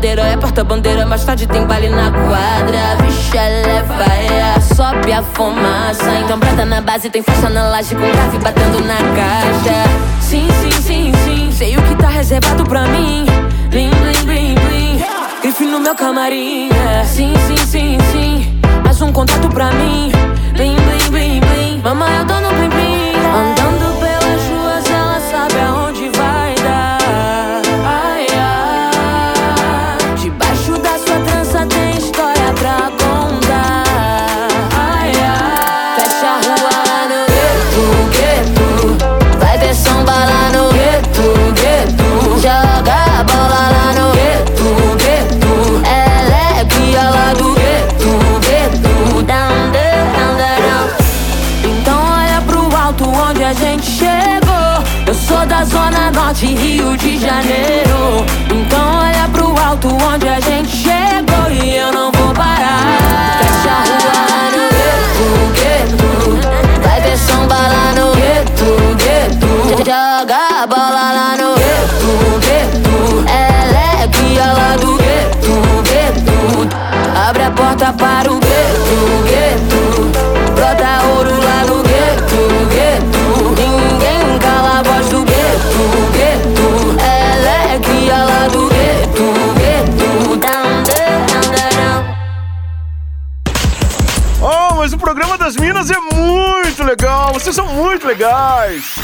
Ladeira 0.00 0.22
é 0.22 0.36
porta-bandeira, 0.38 1.04
mais 1.04 1.22
tarde 1.24 1.46
tem 1.46 1.66
baile 1.66 1.90
na 1.90 2.10
quadra. 2.10 2.96
Bicha, 3.04 3.36
ela 3.36 4.56
é 4.56 4.60
sobe 4.74 5.12
a 5.12 5.22
fumaça. 5.22 6.10
Então 6.24 6.38
brota 6.38 6.64
na 6.64 6.80
base, 6.80 7.10
tem 7.10 7.22
festa 7.22 7.50
na 7.50 7.68
laje 7.68 7.94
com 7.94 8.00
grave 8.10 8.38
batendo 8.38 8.80
na 8.86 8.96
caixa. 8.96 9.90
Sim, 10.22 10.48
sim, 10.62 10.70
sim, 10.70 11.12
sim, 11.22 11.52
sei 11.52 11.76
o 11.76 11.82
que 11.82 11.94
tá 11.96 12.08
reservado 12.08 12.64
pra 12.64 12.84
mim. 12.86 13.26
Blim, 13.68 13.90
blim, 13.90 14.24
blim, 14.24 14.54
blim. 14.54 15.04
Grife 15.42 15.66
no 15.66 15.78
meu 15.80 15.94
camarim. 15.94 16.70
é. 16.70 17.04
Sim, 17.04 17.34
sim, 17.46 17.58
sim, 17.58 17.98
sim, 18.10 18.60
mais 18.82 19.02
um 19.02 19.12
contato 19.12 19.50
pra 19.50 19.70
mim. 19.70 20.10
Blim, 20.54 20.76
blim, 20.76 21.10
blim, 21.10 21.40
blim. 21.40 21.82
Mamãe, 21.84 22.16
eu 22.16 22.24
tô 22.24 22.40
no 22.40 22.48
blim, 22.54 22.70
blim. 22.70 23.12
Andando 23.36 24.00
pelas 24.00 24.48
ruas, 24.48 24.90
ela 24.90 25.20
sabe 25.20 25.60
aonde 25.60 26.09
norte, 56.30 56.46
Rio 56.46 56.96
de 56.96 57.18
Janeiro. 57.18 58.24
Então 58.54 59.00
olha 59.00 59.28
pro 59.32 59.58
alto 59.58 59.88
onde 59.88 60.28
a 60.28 60.38
gente 60.38 60.68
chegou 60.68 61.50
e 61.50 61.76
eu 61.76 61.92
não 61.92 62.12
vou 62.12 62.32
parar. 62.34 62.98
Fecha 63.40 63.70
a 63.70 63.82
rua 63.82 64.50
no 64.54 64.68
gueto, 64.76 65.26
gueto. 65.54 66.82
Vai 66.82 67.02
ter 67.02 67.16
samba 67.16 67.56
lá 67.56 67.92
no 67.96 68.14
gueto, 68.14 68.96
gueto. 68.96 69.48
Joga 69.78 70.62
a 70.62 70.66
bola 70.66 71.12
lá 71.12 71.36
no 71.36 71.54
gueto, 71.56 72.40
gueto. 72.40 73.24
Ela 73.28 74.02
é 74.02 74.08
cria 74.08 74.52
lá 74.52 74.76
do 74.76 74.96
gueto, 74.96 75.52
gueto. 75.82 76.68
Abre 77.28 77.42
a 77.42 77.50
porta 77.50 77.92
para 77.92 78.30
o 78.30 78.38
gueto. 78.38 78.49
Das 95.50 95.56
Minas 95.56 95.90
é 95.90 95.98
muito 95.98 96.84
legal. 96.84 97.32
Vocês 97.32 97.56
são 97.56 97.66
muito 97.74 98.06
legais. 98.06 98.94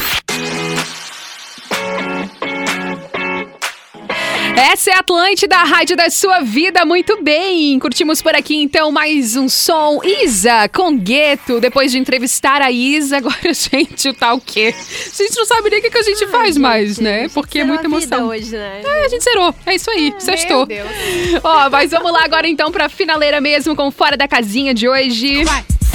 Essa 4.55 4.91
é 4.91 4.93
a 4.95 4.99
Atlântida, 4.99 5.57
a 5.57 5.65
rádio 5.65 5.97
da 5.97 6.09
sua 6.09 6.39
vida, 6.39 6.85
muito 6.85 7.21
bem. 7.21 7.77
Curtimos 7.79 8.21
por 8.21 8.33
aqui 8.33 8.55
então 8.55 8.91
mais 8.93 9.35
um 9.35 9.49
som. 9.49 9.99
Isa 10.01 10.69
com 10.69 10.97
Gueto. 10.97 11.59
Depois 11.59 11.91
de 11.91 11.99
entrevistar 11.99 12.61
a 12.61 12.71
Isa, 12.71 13.17
agora, 13.17 13.35
gente, 13.53 14.13
tá 14.13 14.33
o 14.33 14.39
quê? 14.39 14.73
A 14.73 15.23
gente 15.23 15.35
não 15.35 15.45
sabe 15.45 15.69
nem 15.69 15.79
o 15.79 15.81
que, 15.81 15.89
que 15.89 15.97
a 15.97 16.03
gente 16.03 16.27
faz 16.27 16.55
gente, 16.55 16.59
mais, 16.59 16.97
né? 16.97 17.27
Porque 17.29 17.59
é 17.59 17.65
muita 17.65 17.87
a 17.87 17.89
vida 17.89 18.15
emoção. 18.15 18.27
hoje, 18.29 18.55
né? 18.55 18.81
É, 18.85 19.05
a 19.05 19.09
gente 19.09 19.23
zerou. 19.23 19.53
É 19.65 19.75
isso 19.75 19.91
aí, 19.91 20.13
sextou. 20.17 20.65
Deus. 20.65 20.87
Ó, 21.43 21.69
mas 21.69 21.91
vamos 21.91 22.11
lá 22.13 22.23
agora 22.23 22.47
então 22.47 22.71
pra 22.71 22.87
finaleira 22.87 23.41
mesmo 23.41 23.75
com 23.75 23.91
Fora 23.91 24.15
da 24.15 24.29
Casinha 24.29 24.73
de 24.73 24.87
hoje. 24.87 25.43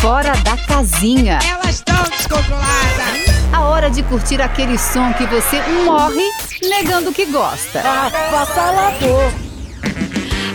Fora 0.02 0.32
da 0.38 0.56
casinha. 0.56 1.38
Elas 1.48 1.76
estão 1.76 2.02
descontroladas. 2.02 3.52
A 3.52 3.68
hora 3.68 3.88
de 3.88 4.02
curtir 4.02 4.42
aquele 4.42 4.76
som 4.76 5.12
que 5.12 5.24
você 5.26 5.62
morre 5.84 6.28
negando 6.60 7.12
que 7.12 7.24
gosta. 7.26 7.80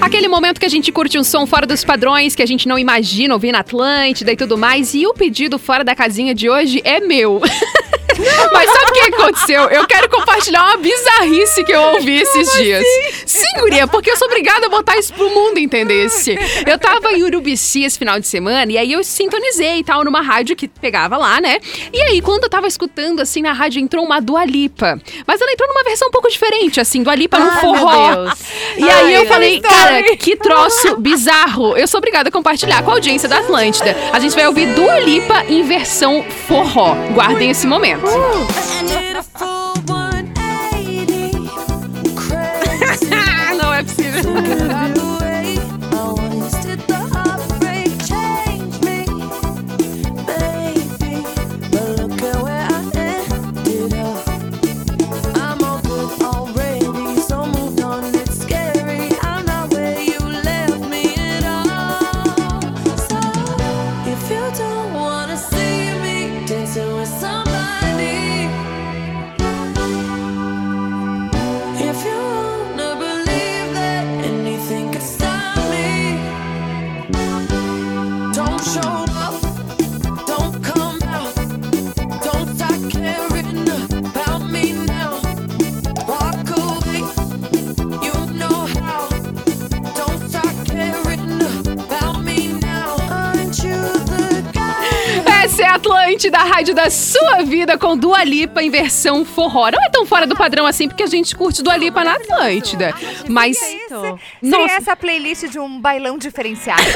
Aquele 0.01 0.27
momento 0.27 0.59
que 0.59 0.65
a 0.65 0.69
gente 0.69 0.91
curte 0.91 1.17
um 1.17 1.23
som 1.23 1.47
fora 1.47 1.65
dos 1.65 1.85
padrões, 1.85 2.35
que 2.35 2.43
a 2.43 2.45
gente 2.45 2.67
não 2.67 2.77
imagina 2.77 3.33
ouvir 3.33 3.53
na 3.53 3.59
Atlântida 3.59 4.33
e 4.33 4.35
tudo 4.35 4.57
mais. 4.57 4.93
E 4.93 5.07
o 5.07 5.13
pedido 5.13 5.57
fora 5.57 5.81
da 5.81 5.95
casinha 5.95 6.35
de 6.35 6.49
hoje 6.49 6.81
é 6.83 6.99
meu. 6.99 7.41
Mas 8.53 8.69
sabe 8.69 8.85
o 8.85 8.93
que 8.93 9.15
aconteceu? 9.15 9.63
Eu 9.69 9.87
quero 9.87 10.09
compartilhar 10.09 10.63
uma 10.63 10.77
bizarrice 10.77 11.63
que 11.63 11.71
eu 11.71 11.81
ouvi 11.81 12.21
esses 12.21 12.51
dias. 12.53 12.83
Sim, 13.25 13.59
guria, 13.59 13.87
porque 13.87 14.11
eu 14.11 14.17
sou 14.17 14.27
obrigada 14.27 14.67
a 14.67 14.69
botar 14.69 14.97
isso 14.97 15.13
pro 15.13 15.29
mundo, 15.29 15.59
entendesse? 15.59 16.37
Eu 16.65 16.77
tava 16.77 17.11
em 17.13 17.23
Urubici 17.23 17.83
esse 17.83 17.97
final 17.97 18.19
de 18.19 18.27
semana 18.27 18.71
e 18.71 18.77
aí 18.77 18.93
eu 18.93 19.03
sintonizei 19.03 19.79
e 19.79 19.83
tal 19.83 20.03
numa 20.03 20.21
rádio 20.21 20.55
que 20.55 20.67
pegava 20.67 21.17
lá, 21.17 21.39
né? 21.41 21.57
E 21.91 22.01
aí, 22.01 22.21
quando 22.21 22.43
eu 22.43 22.49
tava 22.49 22.67
escutando, 22.67 23.21
assim, 23.21 23.41
na 23.41 23.53
rádio 23.53 23.81
entrou 23.81 24.03
uma 24.03 24.19
Dua 24.19 24.45
Lipa. 24.45 24.99
Mas 25.25 25.41
ela 25.41 25.51
entrou 25.51 25.67
numa 25.69 25.83
versão 25.83 26.07
um 26.07 26.11
pouco 26.11 26.29
diferente, 26.29 26.79
assim, 26.79 27.03
Dua 27.03 27.15
Lipa 27.15 27.39
no 27.39 27.51
forró. 27.59 28.27
E 28.77 28.83
aí 28.83 29.15
Ai, 29.15 29.17
eu 29.17 29.25
falei, 29.25 29.59
cara, 29.61 30.15
que 30.17 30.35
troço 30.35 30.97
bizarro. 30.97 31.75
Eu 31.77 31.87
sou 31.87 31.97
obrigada 31.97 32.29
a 32.29 32.31
compartilhar 32.31 32.83
com 32.83 32.91
a 32.91 32.93
audiência 32.95 33.27
da 33.27 33.39
Atlântida. 33.39 33.95
A 34.11 34.19
gente 34.19 34.35
vai 34.35 34.47
ouvir 34.47 34.73
Dua 34.73 34.99
Lipa 34.99 35.43
em 35.47 35.63
versão 35.63 36.23
forró. 36.47 36.95
Guardem 37.13 37.49
esse 37.49 37.67
momento. 37.67 38.07
Não 43.57 43.73
é 43.73 43.83
possível. 43.83 44.07
If 44.17 45.06
a 96.17 96.27
Atlântida, 96.27 96.37
a 96.39 96.43
rádio 96.43 96.73
da 96.73 96.89
sua 96.89 97.43
vida 97.43 97.77
com 97.77 97.95
Dua 97.95 98.23
Lipa 98.23 98.63
em 98.63 98.71
versão 98.71 99.23
forró. 99.23 99.69
Não 99.69 99.83
é 99.83 99.89
tão 99.89 100.03
fora 100.03 100.25
do 100.25 100.35
padrão 100.35 100.65
assim, 100.65 100.87
porque 100.87 101.03
a 101.03 101.07
gente 101.07 101.35
curte 101.35 101.61
Dua 101.61 101.77
Lipa 101.77 102.03
na 102.03 102.13
Atlântida. 102.13 102.93
Mas. 103.29 103.57
Seria 103.57 103.87
Nossa. 104.41 104.73
essa 104.73 104.95
playlist 104.95 105.47
de 105.47 105.59
um 105.59 105.79
bailão 105.79 106.17
diferenciado. 106.17 106.81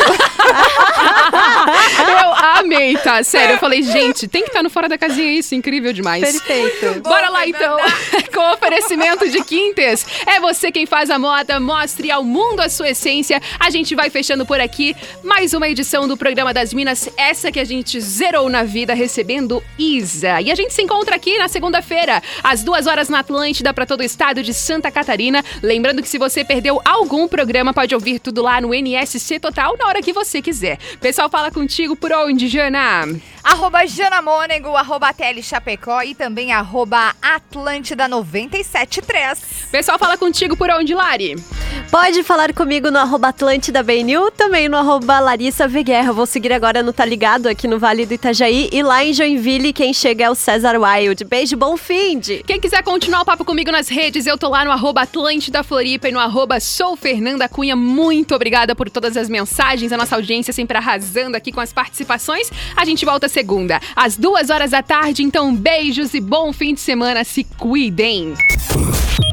Eu 2.08 2.34
amei, 2.58 2.98
tá? 2.98 3.24
Sério, 3.24 3.56
eu 3.56 3.60
falei, 3.60 3.84
gente, 3.84 4.28
tem 4.28 4.42
que 4.44 4.50
estar 4.50 4.64
no 4.64 4.70
Fora 4.70 4.90
da 4.90 4.98
Casinha 4.98 5.32
isso, 5.34 5.54
incrível 5.54 5.94
demais. 5.94 6.24
Perfeito. 6.24 7.02
Bora 7.02 7.30
lá 7.30 7.48
então, 7.48 7.78
com 8.34 8.54
oferecimento 8.54 9.30
de 9.30 9.44
Quintes. 9.44 10.06
É 10.26 10.40
você 10.40 10.72
quem 10.72 10.86
faz 10.86 11.10
a 11.10 11.20
moda, 11.20 11.60
mostre 11.60 12.10
ao 12.12 12.24
mundo 12.24 12.62
a 12.62 12.70
sua 12.70 12.90
essência. 12.90 13.42
A 13.60 13.70
gente 13.70 13.94
vai 13.96 14.10
fechando 14.10 14.46
por 14.46 14.60
aqui 14.60 14.96
mais 15.24 15.54
uma 15.54 15.68
edição 15.68 16.08
do 16.08 16.18
programa 16.18 16.54
das 16.54 16.74
Minas, 16.74 17.10
essa 17.18 17.52
que 17.52 17.60
a 17.60 17.66
gente 17.66 18.00
zerou 18.00 18.50
na 18.50 18.64
vida, 18.64 18.94
recebendo 19.12 19.62
Isa. 19.78 20.40
E 20.40 20.50
a 20.50 20.56
gente 20.56 20.74
se 20.74 20.82
encontra 20.82 21.18
aqui 21.18 21.38
na 21.38 21.50
segunda-feira, 21.50 22.24
às 22.42 22.64
duas 22.64 22.88
horas 22.88 23.10
na 23.10 23.20
Atlântida, 23.20 23.74
para 23.74 23.86
todo 23.86 24.00
o 24.00 24.04
estado 24.04 24.42
de 24.42 24.54
Santa 24.54 24.90
Catarina. 24.90 25.44
Lembrando 25.62 26.02
que 26.02 26.08
se 26.08 26.18
você 26.18 26.46
perdeu 26.46 26.82
algum 26.86 27.28
programa, 27.28 27.74
pode 27.74 27.94
ouvir 27.94 28.20
tudo 28.20 28.42
lá 28.42 28.62
no 28.62 28.74
NSC 28.74 29.38
Total 29.38 29.76
na 29.78 29.88
hora 29.88 30.02
que 30.02 30.14
você 30.14 30.42
quiser. 30.42 30.78
Pessoal, 31.02 31.30
fala 31.30 31.52
contigo 31.52 31.94
por 31.94 32.14
onde, 32.14 32.48
Jana? 32.48 33.06
arroba 33.44 33.86
Jana 33.86 34.22
Mônego, 34.22 34.76
arroba 34.76 35.14
TL 35.14 35.42
Chapecó 35.42 36.02
e 36.04 36.14
também 36.14 36.52
arroba 36.52 37.14
Atlântida 37.22 38.08
973. 38.08 39.70
Pessoal, 39.72 39.98
fala 39.98 40.18
contigo 40.18 40.56
por 40.56 40.70
onde, 40.70 40.94
Lari? 40.94 41.36
Pode 41.90 42.24
falar 42.24 42.54
comigo 42.54 42.92
no 42.92 43.00
arroba 43.00 43.30
Atlântida 43.30 43.84
BNU, 43.84 44.32
também 44.32 44.70
no 44.70 44.78
arroba 44.78 45.20
Larissa 45.20 45.68
Veguerra. 45.68 46.14
Vou 46.14 46.26
seguir 46.26 46.54
agora 46.54 46.84
no 46.84 46.94
Tá 46.94 47.04
Ligado, 47.04 47.50
aqui 47.50 47.68
no 47.68 47.80
Vale 47.80 48.06
do 48.06 48.14
Itajaí. 48.14 48.70
E 48.72 48.84
lá 48.84 49.01
em 49.04 49.14
Joinville, 49.14 49.74
quem 49.74 49.94
chega 49.94 50.26
é 50.26 50.30
o 50.30 50.36
César 50.36 50.76
Wild. 50.78 51.24
Beijo, 51.24 51.58
bom 51.58 51.76
fim 51.76 52.20
de... 52.20 52.44
Quem 52.44 52.60
quiser 52.60 52.84
continuar 52.84 53.22
o 53.22 53.26
papo 53.26 53.44
comigo 53.44 53.72
nas 53.72 53.88
redes, 53.88 54.28
eu 54.28 54.38
tô 54.38 54.50
lá 54.50 54.64
no 54.64 54.72
arroba 54.72 55.02
Atlântida 55.02 55.64
Floripa 55.64 56.10
e 56.10 56.12
no 56.12 56.20
arroba 56.20 56.60
Sou 56.60 56.96
Fernanda 56.96 57.50
Cunha. 57.50 57.76
Muito 57.76 58.36
obrigada 58.36 58.76
por 58.76 58.90
todas 58.90 59.18
as 59.18 59.30
mensagens, 59.30 59.92
a 59.92 59.98
nossa 59.98 60.16
audiência 60.16 60.54
sempre 60.54 60.78
arrasando 60.78 61.36
aqui 61.36 61.52
com 61.52 61.60
as 61.62 61.74
participações. 61.74 62.52
A 62.76 62.86
gente 62.86 63.06
volta 63.06 63.28
segunda, 63.28 63.80
às 63.96 64.18
duas 64.18 64.50
horas 64.50 64.72
da 64.72 64.84
tarde. 64.84 65.24
Então, 65.24 65.56
beijos 65.56 66.14
e 66.14 66.20
bom 66.20 66.54
fim 66.54 66.74
de 66.74 66.80
semana. 66.80 67.24
Se 67.24 67.44
cuidem! 67.44 68.36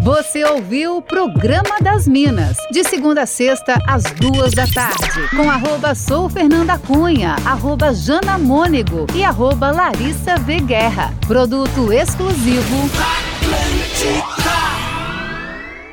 Você 0.03 0.45
ouviu 0.45 0.97
o 0.97 1.03
Programa 1.03 1.77
das 1.83 2.07
Minas, 2.07 2.57
de 2.71 2.85
segunda 2.85 3.23
a 3.23 3.27
sexta, 3.27 3.79
às 3.87 4.05
duas 4.05 4.53
da 4.53 4.67
tarde, 4.67 5.29
com 5.37 5.51
arroba 5.51 5.95
Sou 5.95 6.29
Fernanda 6.29 6.79
Cunha, 6.79 7.37
arroba 7.45 7.93
Jana 7.93 8.39
Mônego 8.39 9.07
e 9.15 9.25
Larissa 9.67 10.37
V. 10.37 10.61
Guerra. 10.61 11.13
Produto 11.27 11.93
exclusivo. 11.93 12.89
Atlântica. 12.95 14.78